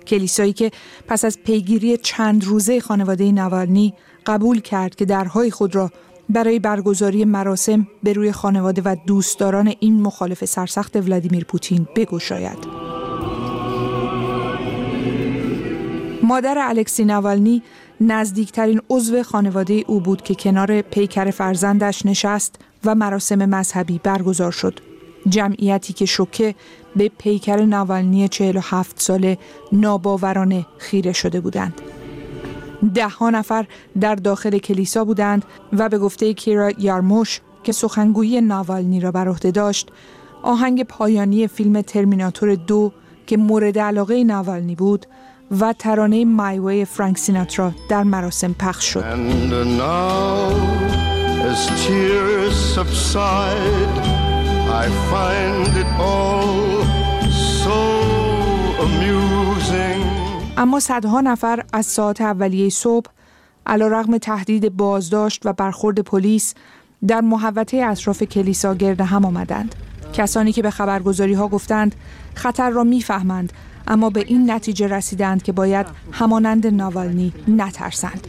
کلیسایی 0.06 0.52
که 0.52 0.70
پس 1.08 1.24
از 1.24 1.38
پیگیری 1.38 1.96
چند 1.96 2.44
روزه 2.44 2.80
خانواده 2.80 3.32
نوالنی 3.32 3.94
قبول 4.26 4.60
کرد 4.60 4.94
که 4.94 5.04
درهای 5.04 5.50
خود 5.50 5.74
را 5.74 5.90
برای 6.28 6.58
برگزاری 6.58 7.24
مراسم 7.24 7.86
به 8.02 8.12
روی 8.12 8.32
خانواده 8.32 8.82
و 8.84 8.96
دوستداران 9.06 9.74
این 9.80 10.02
مخالف 10.02 10.44
سرسخت 10.44 10.96
ولادیمیر 10.96 11.44
پوتین 11.44 11.86
بگشاید. 11.96 12.99
مادر 16.30 16.58
الکسی 16.58 17.04
نوالنی 17.04 17.62
نزدیکترین 18.00 18.80
عضو 18.90 19.22
خانواده 19.22 19.84
او 19.86 20.00
بود 20.00 20.22
که 20.22 20.34
کنار 20.34 20.82
پیکر 20.82 21.30
فرزندش 21.30 22.06
نشست 22.06 22.54
و 22.84 22.94
مراسم 22.94 23.38
مذهبی 23.54 24.00
برگزار 24.02 24.52
شد. 24.52 24.80
جمعیتی 25.28 25.92
که 25.92 26.04
شوکه 26.06 26.54
به 26.96 27.10
پیکر 27.18 27.64
نوالنی 27.64 28.28
47 28.28 29.00
ساله 29.00 29.38
ناباورانه 29.72 30.66
خیره 30.78 31.12
شده 31.12 31.40
بودند. 31.40 31.80
ده 32.94 33.08
ها 33.08 33.30
نفر 33.30 33.66
در 34.00 34.14
داخل 34.14 34.58
کلیسا 34.58 35.04
بودند 35.04 35.44
و 35.72 35.88
به 35.88 35.98
گفته 35.98 36.34
کیرا 36.34 36.70
یارموش 36.78 37.40
که 37.64 37.72
سخنگویی 37.72 38.40
ناوالنی 38.40 39.00
را 39.00 39.10
بر 39.12 39.28
عهده 39.28 39.50
داشت 39.50 39.88
آهنگ 40.42 40.82
پایانی 40.82 41.46
فیلم 41.46 41.82
ترمیناتور 41.82 42.54
دو 42.54 42.92
که 43.26 43.36
مورد 43.36 43.78
علاقه 43.78 44.24
ناوالنی 44.24 44.74
بود 44.74 45.06
و 45.50 45.72
ترانه 45.72 46.24
مایوی 46.24 46.84
فرانک 46.84 47.18
سیناترا 47.18 47.72
در 47.88 48.02
مراسم 48.02 48.52
پخش 48.52 48.84
شد. 48.84 49.04
اما 60.56 60.80
صدها 60.80 61.20
نفر 61.20 61.64
از 61.72 61.86
ساعت 61.86 62.20
اولیه 62.20 62.70
صبح 62.70 63.10
علا 63.66 63.86
رغم 63.86 64.18
تهدید 64.18 64.76
بازداشت 64.76 65.46
و 65.46 65.52
برخورد 65.52 66.00
پلیس 66.00 66.54
در 67.06 67.20
محوطه 67.20 67.76
اطراف 67.76 68.22
کلیسا 68.22 68.74
گرد 68.74 69.00
هم 69.00 69.24
آمدند. 69.24 69.74
کسانی 70.12 70.52
که 70.52 70.62
به 70.62 70.70
خبرگزاری 70.70 71.34
ها 71.34 71.48
گفتند 71.48 71.94
خطر 72.34 72.70
را 72.70 72.84
می‌فهمند 72.84 73.52
اما 73.90 74.10
به 74.10 74.24
این 74.26 74.50
نتیجه 74.50 74.86
رسیدند 74.86 75.42
که 75.42 75.52
باید 75.52 75.86
همانند 76.12 76.66
ناوالنی 76.66 77.32
نترسند. 77.48 78.26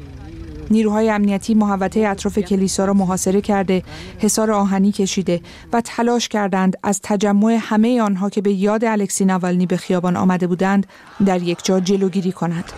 نیروهای 0.72 1.10
امنیتی 1.10 1.54
محوطه 1.54 2.00
اطراف 2.00 2.40
کلیسا 2.40 2.86
را 2.86 2.94
محاصره 2.94 3.42
کرده، 3.42 3.84
حصار 4.20 4.52
آهنی 4.52 4.92
کشیده 4.92 5.42
و 5.74 5.82
تلاش 5.82 6.28
کردند 6.28 6.78
از 6.84 7.00
تجمع 7.04 7.58
همه 7.62 8.02
آنها 8.02 8.30
که 8.30 8.42
به 8.42 8.52
یاد 8.52 8.86
الکسی 8.86 9.26
ناوالنی 9.26 9.66
به 9.66 9.78
خیابان 9.78 10.18
آمده 10.18 10.48
بودند 10.48 10.86
در 11.26 11.42
یک 11.42 11.66
جا 11.66 11.80
جلوگیری 11.80 12.32
کنند. 12.32 12.72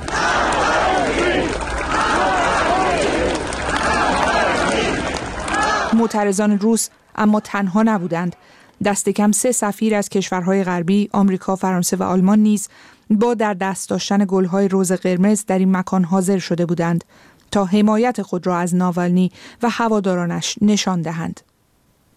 معترضان 5.93 6.59
روس 6.59 6.89
اما 7.15 7.39
تنها 7.39 7.83
نبودند 7.83 8.35
دست 8.83 9.09
کم 9.09 9.31
سه 9.31 9.51
سفیر 9.51 9.95
از 9.95 10.09
کشورهای 10.09 10.63
غربی، 10.63 11.09
آمریکا، 11.13 11.55
فرانسه 11.55 11.97
و 11.97 12.03
آلمان 12.03 12.39
نیز 12.39 12.69
با 13.09 13.33
در 13.33 13.53
دست 13.53 13.89
داشتن 13.89 14.25
گلهای 14.27 14.67
روز 14.67 14.91
قرمز 14.91 15.45
در 15.45 15.59
این 15.59 15.77
مکان 15.77 16.03
حاضر 16.03 16.39
شده 16.39 16.65
بودند 16.65 17.03
تا 17.51 17.65
حمایت 17.65 18.21
خود 18.21 18.47
را 18.47 18.57
از 18.57 18.75
ناوالنی 18.75 19.31
و 19.63 19.69
هوادارانش 19.69 20.55
نشان 20.61 21.01
دهند. 21.01 21.41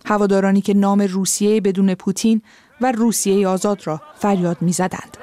هوادارانی 0.05 0.61
که 0.61 0.75
نام 0.75 1.01
روسیه 1.01 1.61
بدون 1.61 1.95
پوتین 1.95 2.43
و 2.81 2.93
روسیه 2.93 3.49
آزاد 3.49 3.87
را 3.87 4.03
فریاد 4.19 4.57
می 4.61 4.73
زدند. 4.73 5.17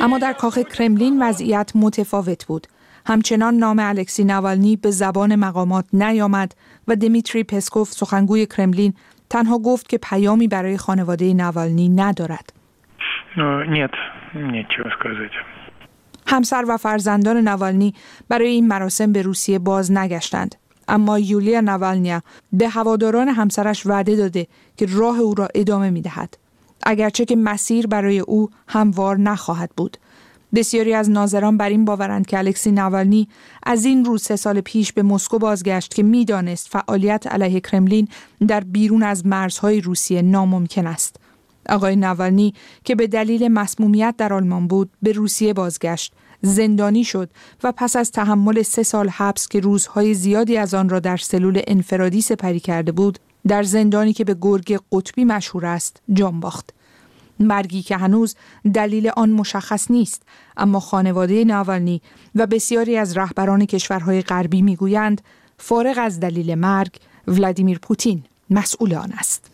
اما 0.00 0.18
در 0.18 0.32
کاخ 0.32 0.58
کرملین 0.58 1.22
وضعیت 1.22 1.72
متفاوت 1.74 2.46
بود. 2.46 2.66
همچنان 3.06 3.54
نام 3.54 3.78
الکسی 3.78 4.24
نوالنی 4.24 4.76
به 4.76 4.90
زبان 4.90 5.36
مقامات 5.36 5.84
نیامد 5.92 6.54
و 6.88 6.96
دمیتری 6.96 7.44
پسکوف 7.44 7.92
سخنگوی 7.92 8.46
کرملین 8.46 8.94
تنها 9.30 9.58
گفت 9.58 9.88
که 9.88 9.98
پیامی 9.98 10.48
برای 10.48 10.76
خانواده 10.76 11.34
نوالنی 11.34 11.88
ندارد. 11.88 12.52
همسر 16.26 16.64
و 16.68 16.76
فرزندان 16.76 17.48
نوالنی 17.48 17.94
برای 18.28 18.48
این 18.48 18.68
مراسم 18.68 19.12
به 19.12 19.22
روسیه 19.22 19.58
باز 19.58 19.92
نگشتند. 19.92 20.54
اما 20.88 21.18
یولیا 21.18 21.60
نوالنیا 21.60 22.22
به 22.52 22.68
هواداران 22.68 23.28
همسرش 23.28 23.86
وعده 23.86 24.16
داده 24.16 24.46
که 24.76 24.86
راه 24.90 25.18
او 25.18 25.34
را 25.34 25.48
ادامه 25.54 25.90
می 25.90 26.02
دهد. 26.02 26.47
اگرچه 26.90 27.24
که 27.24 27.36
مسیر 27.36 27.86
برای 27.86 28.18
او 28.18 28.50
هموار 28.68 29.18
نخواهد 29.18 29.70
بود. 29.76 29.96
بسیاری 30.54 30.94
از 30.94 31.10
ناظران 31.10 31.56
بر 31.56 31.68
این 31.68 31.84
باورند 31.84 32.26
که 32.26 32.38
الکسی 32.38 32.70
نوالنی 32.70 33.28
از 33.62 33.84
این 33.84 34.04
روز 34.04 34.22
سه 34.22 34.36
سال 34.36 34.60
پیش 34.60 34.92
به 34.92 35.02
مسکو 35.02 35.38
بازگشت 35.38 35.94
که 35.94 36.02
می‌دانست 36.02 36.68
فعالیت 36.68 37.26
علیه 37.26 37.60
کرملین 37.60 38.08
در 38.48 38.60
بیرون 38.60 39.02
از 39.02 39.26
مرزهای 39.26 39.80
روسیه 39.80 40.22
ناممکن 40.22 40.86
است. 40.86 41.16
آقای 41.68 41.96
نوالنی 41.96 42.54
که 42.84 42.94
به 42.94 43.06
دلیل 43.06 43.48
مسمومیت 43.48 44.14
در 44.18 44.32
آلمان 44.32 44.68
بود 44.68 44.90
به 45.02 45.12
روسیه 45.12 45.52
بازگشت 45.52 46.12
زندانی 46.42 47.04
شد 47.04 47.30
و 47.62 47.72
پس 47.72 47.96
از 47.96 48.10
تحمل 48.10 48.62
سه 48.62 48.82
سال 48.82 49.08
حبس 49.08 49.48
که 49.48 49.60
روزهای 49.60 50.14
زیادی 50.14 50.56
از 50.56 50.74
آن 50.74 50.88
را 50.88 51.00
در 51.00 51.16
سلول 51.16 51.62
انفرادی 51.66 52.20
سپری 52.20 52.60
کرده 52.60 52.92
بود 52.92 53.18
در 53.48 53.62
زندانی 53.62 54.12
که 54.12 54.24
به 54.24 54.36
گرگ 54.40 54.80
قطبی 54.92 55.24
مشهور 55.24 55.66
است 55.66 56.02
جان 56.12 56.40
باخت 56.40 56.77
مرگی 57.40 57.82
که 57.82 57.96
هنوز 57.96 58.36
دلیل 58.74 59.10
آن 59.16 59.30
مشخص 59.30 59.90
نیست. 59.90 60.22
اما 60.56 60.80
خانواده 60.80 61.44
ناوالنی 61.44 62.02
و 62.34 62.46
بسیاری 62.46 62.96
از 62.96 63.16
رهبران 63.16 63.66
کشورهای 63.66 64.22
غربی 64.22 64.62
می‌گویند 64.62 65.22
فارغ 65.58 65.98
از 66.00 66.20
دلیل 66.20 66.54
مرگ 66.54 66.96
ولادیمیر 67.28 67.78
پوتین 67.78 68.22
مسئول 68.50 68.94
آن 68.94 69.12
است. 69.18 69.50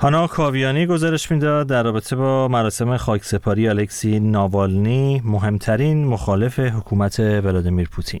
هانا 0.00 0.26
کاویانی 0.26 0.86
گزارش 0.86 1.30
می‌داد 1.30 1.66
در 1.66 1.82
رابطه 1.82 2.16
با 2.16 2.48
مراسم 2.48 2.96
خاکسپاری 2.96 3.68
الکسی 3.68 4.20
ناوالنی 4.20 5.22
مهمترین 5.24 6.04
مخالف 6.04 6.58
حکومت 6.58 7.20
ولادیمیر 7.20 7.88
پوتین. 7.88 8.20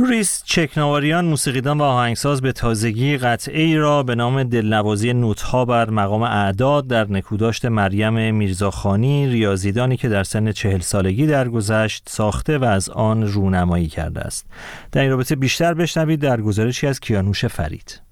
لوریس 0.00 0.42
چکناواریان 0.44 1.24
موسیقیدان 1.24 1.78
و 1.78 1.82
آهنگساز 1.82 2.42
به 2.42 2.52
تازگی 2.52 3.16
قطعه 3.16 3.62
ای 3.62 3.76
را 3.76 4.02
به 4.02 4.14
نام 4.14 4.42
دلنوازی 4.42 5.12
نوتها 5.12 5.64
بر 5.64 5.90
مقام 5.90 6.22
اعداد 6.22 6.86
در 6.86 7.10
نکوداشت 7.10 7.64
مریم 7.64 8.34
میرزاخانی 8.34 9.28
ریاضیدانی 9.28 9.96
که 9.96 10.08
در 10.08 10.24
سن 10.24 10.52
چهل 10.52 10.80
سالگی 10.80 11.26
درگذشت 11.26 12.08
ساخته 12.08 12.58
و 12.58 12.64
از 12.64 12.88
آن 12.88 13.26
رونمایی 13.26 13.88
کرده 13.88 14.20
است. 14.20 14.46
در 14.92 15.00
این 15.00 15.10
رابطه 15.10 15.36
بیشتر 15.36 15.74
بشنوید 15.74 16.20
در 16.20 16.40
گزارشی 16.40 16.86
از 16.86 17.00
کیانوش 17.00 17.44
فرید. 17.44 18.09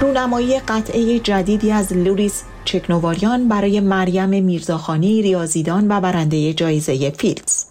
رونمایی 0.00 0.58
قطعه 0.58 1.18
جدیدی 1.18 1.72
از 1.72 1.92
لوریس 1.92 2.42
چکناواریان 2.64 3.48
برای 3.48 3.80
مریم 3.80 4.44
میرزاخانی 4.44 5.22
ریاضیدان 5.22 5.86
و 5.88 6.00
برنده 6.00 6.52
جایزه 6.52 7.10
فیلدز. 7.10 7.64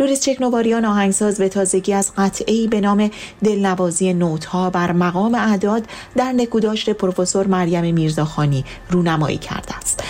لوریس 0.00 0.20
چکناواریان 0.20 0.84
آهنگساز 0.84 1.38
به 1.38 1.48
تازگی 1.48 1.92
از 1.92 2.12
قطعه‌ای 2.16 2.68
به 2.68 2.80
نام 2.80 3.10
دلنوازی 3.44 4.12
نوتها 4.12 4.70
بر 4.70 4.92
مقام 4.92 5.34
اعداد 5.34 5.82
در 6.16 6.32
نکوداشت 6.32 6.90
پروفسور 6.90 7.46
مریم 7.46 7.94
میرزاخانی 7.94 8.64
رونمایی 8.90 9.38
کرده 9.38 9.76
است. 9.76 10.02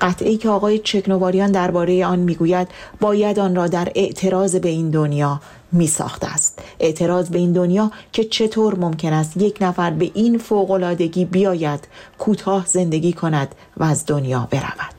قطعه‌ای 0.00 0.36
که 0.36 0.48
آقای 0.48 0.78
چکناواریان 0.78 1.52
درباره 1.52 2.06
آن 2.06 2.18
می‌گوید 2.18 2.68
باید 3.00 3.38
آن 3.38 3.56
را 3.56 3.66
در 3.66 3.88
اعتراض 3.94 4.56
به 4.56 4.68
این 4.68 4.90
دنیا 4.90 5.40
می 5.72 5.86
ساخته 5.86 6.26
است. 6.26 6.62
اعتراض 6.80 7.30
به 7.30 7.38
این 7.38 7.52
دنیا 7.52 7.90
که 8.12 8.24
چطور 8.24 8.74
ممکن 8.74 9.12
است 9.12 9.36
یک 9.36 9.56
نفر 9.60 9.90
به 9.90 10.10
این 10.14 10.38
فوق‌العادگی 10.38 11.24
بیاید 11.24 11.88
کوتاه 12.18 12.66
زندگی 12.66 13.12
کند 13.12 13.54
و 13.76 13.84
از 13.84 14.06
دنیا 14.06 14.48
برود. 14.50 14.94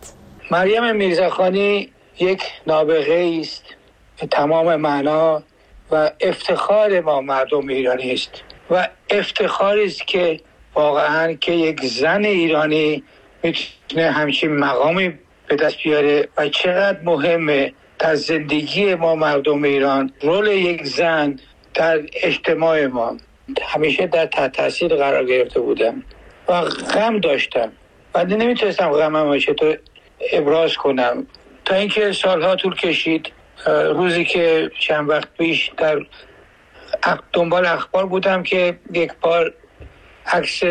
مریم 0.51 0.95
میرزاخانی 0.95 1.89
یک 2.19 2.41
نابغه 2.67 3.39
است. 3.41 3.63
به 4.21 4.27
تمام 4.27 4.75
معنا 4.75 5.43
و 5.91 6.11
افتخار 6.21 7.01
ما 7.01 7.21
مردم 7.21 7.67
ایرانی 7.67 8.13
است. 8.13 8.31
و 8.71 8.87
افتخاری 9.09 9.85
است 9.85 10.07
که 10.07 10.39
واقعا 10.75 11.33
که 11.33 11.51
یک 11.51 11.85
زن 11.85 12.25
ایرانی 12.25 13.03
می‌تونه 13.43 14.11
همچین 14.11 14.57
مقامی 14.57 15.13
به 15.47 15.55
دست 15.55 15.75
بیاره 15.83 16.27
و 16.37 16.49
چقدر 16.49 16.99
مهمه 17.03 17.73
در 18.03 18.15
زندگی 18.15 18.95
ما 18.95 19.15
مردم 19.15 19.63
ایران 19.63 20.11
رول 20.21 20.47
یک 20.47 20.85
زن 20.85 21.39
در 21.73 21.99
اجتماع 22.23 22.85
ما 22.85 23.17
همیشه 23.61 24.07
در 24.07 24.25
تحت 24.25 24.51
تاثیر 24.51 24.95
قرار 24.95 25.25
گرفته 25.25 25.59
بودم 25.59 26.03
و 26.47 26.61
غم 26.61 27.19
داشتم 27.19 27.71
و 28.15 28.25
نمی‌تونستم 28.25 28.89
غمم 28.91 29.37
چطور 29.37 29.77
ابراز 30.31 30.77
کنم. 30.77 31.27
تا 31.65 31.75
اینکه 31.75 32.11
سالها 32.11 32.55
طول 32.55 32.75
کشید 32.75 33.31
روزی 33.67 34.25
که 34.25 34.71
چند 34.79 35.09
وقت 35.09 35.27
پیش 35.37 35.71
در 35.77 36.05
دنبال 37.33 37.65
اخبار 37.65 38.05
بودم 38.05 38.43
که 38.43 38.79
یک 38.93 39.11
بار 39.21 39.53
عکس 40.25 40.63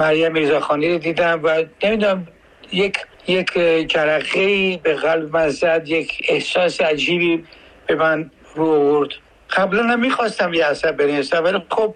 مریم 0.00 0.32
میرزاخانی 0.32 0.92
رو 0.92 0.98
دیدم 0.98 1.40
و 1.42 1.64
نمی‌دونم 1.84 2.28
یک 2.72 2.98
یک 3.28 3.52
جرقه 3.88 4.76
به 4.76 4.94
قلب 4.94 5.36
من 5.36 5.48
زد 5.48 5.82
یک 5.86 6.26
احساس 6.28 6.80
عجیبی 6.80 7.44
به 7.86 7.94
من 7.94 8.30
رو 8.54 8.66
آورد. 8.66 9.10
قبلا 9.50 9.82
هم 9.82 10.00
می‌خواستم 10.00 10.54
یه 10.54 10.66
اثر 10.66 10.92
بنویسم 10.92 11.44
ولی 11.44 11.58
خب 11.70 11.94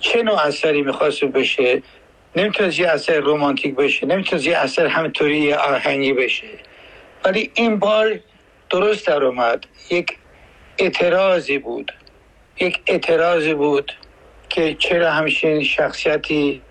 چه 0.00 0.22
نوع 0.22 0.46
اثری 0.46 0.82
می‌خواست 0.82 1.24
بشه؟ 1.24 1.82
نمی‌تونست 2.36 2.78
یه 2.78 2.88
اثر 2.88 3.20
رومانتیک 3.20 3.74
بشه 3.74 4.06
نمی‌تونست 4.06 4.46
یه 4.46 4.58
اثر 4.58 4.86
همطوری 4.86 5.52
آهنگی 5.52 6.12
بشه. 6.12 6.46
ولی 7.24 7.50
این 7.54 7.78
بار 7.78 8.20
درست 8.70 9.06
در 9.06 9.24
اومد. 9.24 9.66
یک 9.90 10.16
اعتراضی 10.78 11.58
بود. 11.58 11.92
یک 12.60 12.80
اعتراضی 12.86 13.54
بود 13.54 13.92
که 14.48 14.74
چرا 14.74 15.10
همچین 15.10 15.62
شخصیتی 15.62 16.62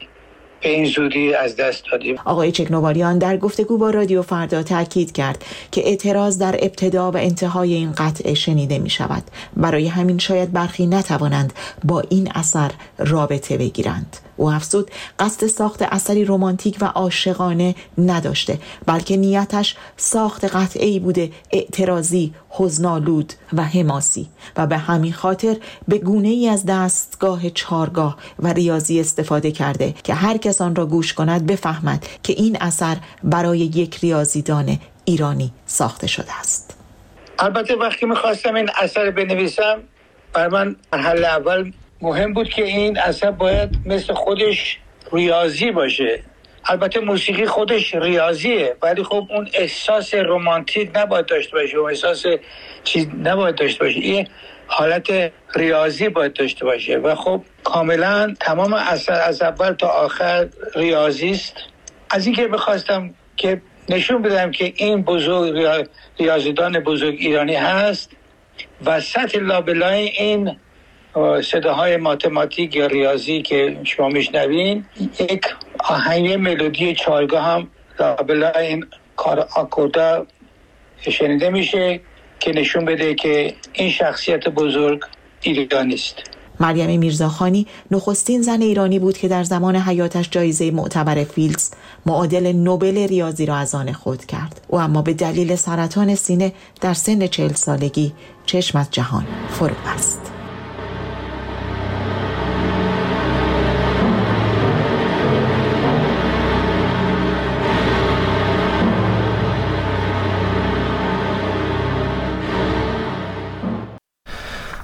به 0.64 0.70
این 0.70 0.86
زودی 0.86 1.34
از 1.34 1.56
دست 1.56 1.84
دادیم. 1.92 2.16
آقای 2.26 2.52
چکنواریان 2.52 3.18
در 3.18 3.38
گفتگو 3.38 3.78
با 3.78 3.90
رادیو 3.90 4.22
فردا 4.22 4.64
تاکید 4.64 5.12
کرد 5.12 5.46
که 5.72 5.88
اعتراض 5.88 6.38
در 6.38 6.56
ابتدا 6.60 7.12
و 7.12 7.18
انتهای 7.18 7.74
این 7.74 7.92
قطعه 7.92 8.34
شنیده 8.34 8.80
می 8.80 8.90
شود 8.90 9.24
برای 9.58 9.88
همین 9.88 10.18
شاید 10.18 10.52
برخی 10.52 10.88
نتوانند 10.88 11.54
با 11.84 12.04
این 12.10 12.32
اثر 12.36 12.72
رابطه 12.98 13.58
بگیرند. 13.58 14.18
او 14.38 14.52
افزود 14.52 14.92
قصد 15.20 15.48
ساخت 15.48 15.82
اثری 15.82 16.26
رمانتیک 16.26 16.78
و 16.82 16.86
عاشقانه 16.86 17.76
نداشته 17.98 18.60
بلکه 18.86 19.18
نیتش 19.18 19.76
ساخت 19.98 20.46
قطعه 20.46 20.86
ای 20.86 21.00
بوده 21.00 21.32
اعتراضی 21.52 22.34
حزنالود 22.50 23.34
و 23.54 23.64
حماسی. 23.64 24.30
و 24.58 24.68
به 24.68 24.78
همین 24.78 25.14
خاطر 25.14 25.58
به 25.88 25.98
گونه 25.98 26.28
ای 26.28 26.50
از 26.50 26.66
دستگاه 26.66 27.50
چارگاه 27.50 28.18
و 28.40 28.54
ریاضی 28.54 29.00
استفاده 29.00 29.52
کرده 29.52 29.94
که 30.04 30.14
هر 30.14 30.38
کس 30.38 30.62
آن 30.62 30.76
را 30.76 30.86
گوش 30.86 31.14
کند 31.14 31.46
بفهمد 31.46 32.06
که 32.24 32.34
این 32.34 32.58
اثر 32.62 32.98
برای 33.24 33.60
یک 33.60 34.00
ریاضیدان 34.00 34.80
ایرانی 35.06 35.54
ساخته 35.66 36.08
شده 36.08 36.40
است. 36.40 36.78
البته 37.40 37.76
وقتی 37.76 38.06
می‌خواستم 38.06 38.56
این 38.56 38.70
اثر 38.82 39.12
بنویسم 39.12 39.80
بر 40.34 40.48
من 40.48 40.76
مرحله 40.94 41.28
اول 41.28 41.72
مهم 42.04 42.34
بود 42.34 42.50
که 42.50 42.64
این 42.64 43.00
اثر 43.00 43.32
باید 43.32 43.70
مثل 43.86 44.14
خودش 44.14 44.80
ریاضی 45.12 45.72
باشه. 45.72 46.20
البته 46.66 47.00
موسیقی 47.00 47.46
خودش 47.46 47.96
ریاضیه 47.96 48.76
ولی 48.82 49.04
خب 49.04 49.28
اون 49.30 49.50
احساس 49.54 50.14
رومانتیک 50.14 50.92
نباید 50.96 51.26
داشته 51.26 51.52
باشه 51.52 51.78
اون 51.78 51.90
احساس 51.90 52.26
چیز 52.84 53.08
نباید 53.24 53.56
داشته 53.56 53.84
باشه. 53.84 54.00
این 54.00 54.28
حالت 54.68 55.32
ریاضی 55.56 56.10
باید 56.10 56.34
داشته 56.34 56.66
باشه. 56.66 56.98
و 56.98 57.16
خب 57.16 57.42
کاملا 57.64 58.34
تمام 58.40 58.74
اثر 58.74 59.22
از 59.22 59.42
اول 59.42 59.72
تا 59.72 59.88
آخر 59.88 60.48
ریاضی 60.76 61.32
است. 61.32 61.56
از 62.10 62.26
اینکه 62.26 62.48
بخواستم 62.48 63.14
که 63.38 63.62
نشون 63.90 64.22
بدم 64.22 64.52
که 64.52 64.74
این 64.76 65.02
بزرگ 65.02 65.88
ریاضیدان 66.20 66.80
بزرگ 66.80 67.16
ایرانی 67.20 67.56
هست 67.56 68.12
و 68.86 69.02
سطح 69.02 69.40
لابلای 69.40 70.10
این 70.10 70.58
صداهای 71.44 71.98
ماتماتیک 71.98 72.76
یا 72.76 72.86
ریاضی 72.86 73.42
که 73.42 73.78
شما 73.84 74.10
میشنوین 74.10 74.86
یک 75.20 75.46
آهنگ 75.80 76.34
ملودی 76.34 76.96
چارگاه 76.96 77.44
هم 77.44 77.68
لابلای 78.00 78.68
این 78.68 78.86
کار 79.16 79.40
آکوردا 79.56 80.26
شنیده 81.12 81.50
میشه 81.50 82.02
که 82.40 82.52
نشون 82.52 82.86
بده 82.86 83.16
که 83.16 83.54
این 83.74 83.90
شخصیت 83.90 84.48
بزرگ 84.48 85.04
ایرانی 85.42 85.94
است 85.94 86.16
مریم 86.60 87.00
میرزاخانی 87.00 87.68
نخستین 87.92 88.42
زن 88.42 88.62
ایرانی 88.62 89.00
بود 89.00 89.18
که 89.18 89.28
در 89.28 89.44
زمان 89.44 89.76
حیاتش 89.76 90.30
جایزه 90.30 90.72
معتبر 90.72 91.24
فیلدز 91.24 91.72
معادل 92.06 92.52
نوبل 92.52 93.08
ریاضی 93.08 93.46
را 93.46 93.56
از 93.56 93.76
آن 93.76 93.92
خود 93.92 94.26
کرد. 94.26 94.62
او 94.68 94.80
اما 94.80 95.02
به 95.02 95.14
دلیل 95.14 95.56
سرطان 95.56 96.16
سینه 96.16 96.54
در 96.82 96.94
سن 96.94 97.28
چهل 97.28 97.54
سالگی 97.54 98.14
چشم 98.46 98.78
از 98.78 98.92
جهان 98.92 99.26
فرو 99.50 99.76
بست. 99.88 100.33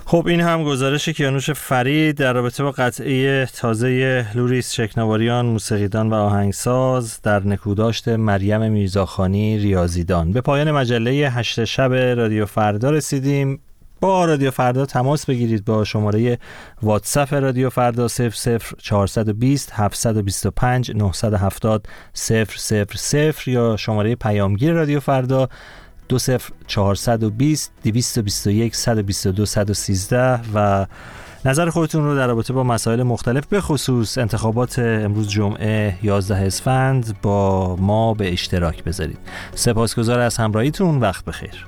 خب 0.10 0.28
این 0.28 0.42
هم 0.42 0.64
گزارش 0.64 1.10
کیانوش 1.10 1.52
فرید 1.52 2.18
در 2.18 2.34
رابطه 2.34 2.64
با 2.64 2.72
قطعه 2.72 3.46
تازه 3.46 4.26
لوریس 4.36 4.74
چکناواریان 4.74 5.46
موسیقیدان 5.46 6.10
و 6.10 6.14
آهنگساز 6.14 7.22
در 7.22 7.48
نکوداشت 7.48 8.08
مریم 8.08 8.72
میرزاخانی 8.72 9.58
ریاضیدان. 9.58 10.32
به 10.32 10.42
پایان 10.42 10.72
مجله 10.72 11.12
هشت 11.12 11.64
شب 11.64 11.94
رادیو 11.94 12.46
فردا 12.46 12.90
رسیدیم. 12.90 13.62
با 14.02 14.26
رادیو 14.26 14.52
فردا 14.52 14.86
تماس 14.86 15.26
بگیرید 15.26 15.66
با 15.66 15.84
شماره 15.84 16.38
واتساپ 16.82 17.34
رادیو 17.34 17.70
فردا 17.70 18.08
00420 18.08 19.72
725 19.74 20.92
970 20.92 21.88
000 22.30 23.34
یا 23.46 23.78
شماره 23.78 24.16
پیامگیر 24.16 24.74
رادیو 24.74 25.00
فردا 25.00 25.50
دو 26.10 26.20
صفر 26.20 26.54
چهارصد 26.68 27.24
و 27.24 27.30
بیست 27.30 27.72
دویست 27.84 28.18
و 28.18 28.22
بیست 28.22 28.48
و 28.48 28.50
یک 28.50 28.76
صد 28.76 28.98
و 28.98 29.04
بیست 29.04 29.26
و 29.26 29.32
دو 29.32 29.46
صد 29.46 29.70
و 29.70 29.74
سیزده 29.74 30.40
و 30.54 30.86
نظر 31.46 31.70
خودتون 31.70 32.04
رو 32.04 32.16
در 32.16 32.28
رابطه 32.28 32.54
با 32.54 32.64
مسائل 32.64 33.04
مختلف 33.04 33.46
به 33.46 33.62
خصوص 33.62 34.18
انتخابات 34.18 34.80
امروز 34.80 35.28
جمعه 35.28 35.98
11 36.04 36.36
اسفند 36.36 37.22
با 37.22 37.76
ما 37.76 38.14
به 38.14 38.34
اشتراک 38.34 38.84
بذارید. 38.84 39.18
سپاسگزار 39.56 40.20
از 40.20 40.38
همراهیتون. 40.38 41.00
وقت 41.00 41.26
بخیر. 41.26 41.68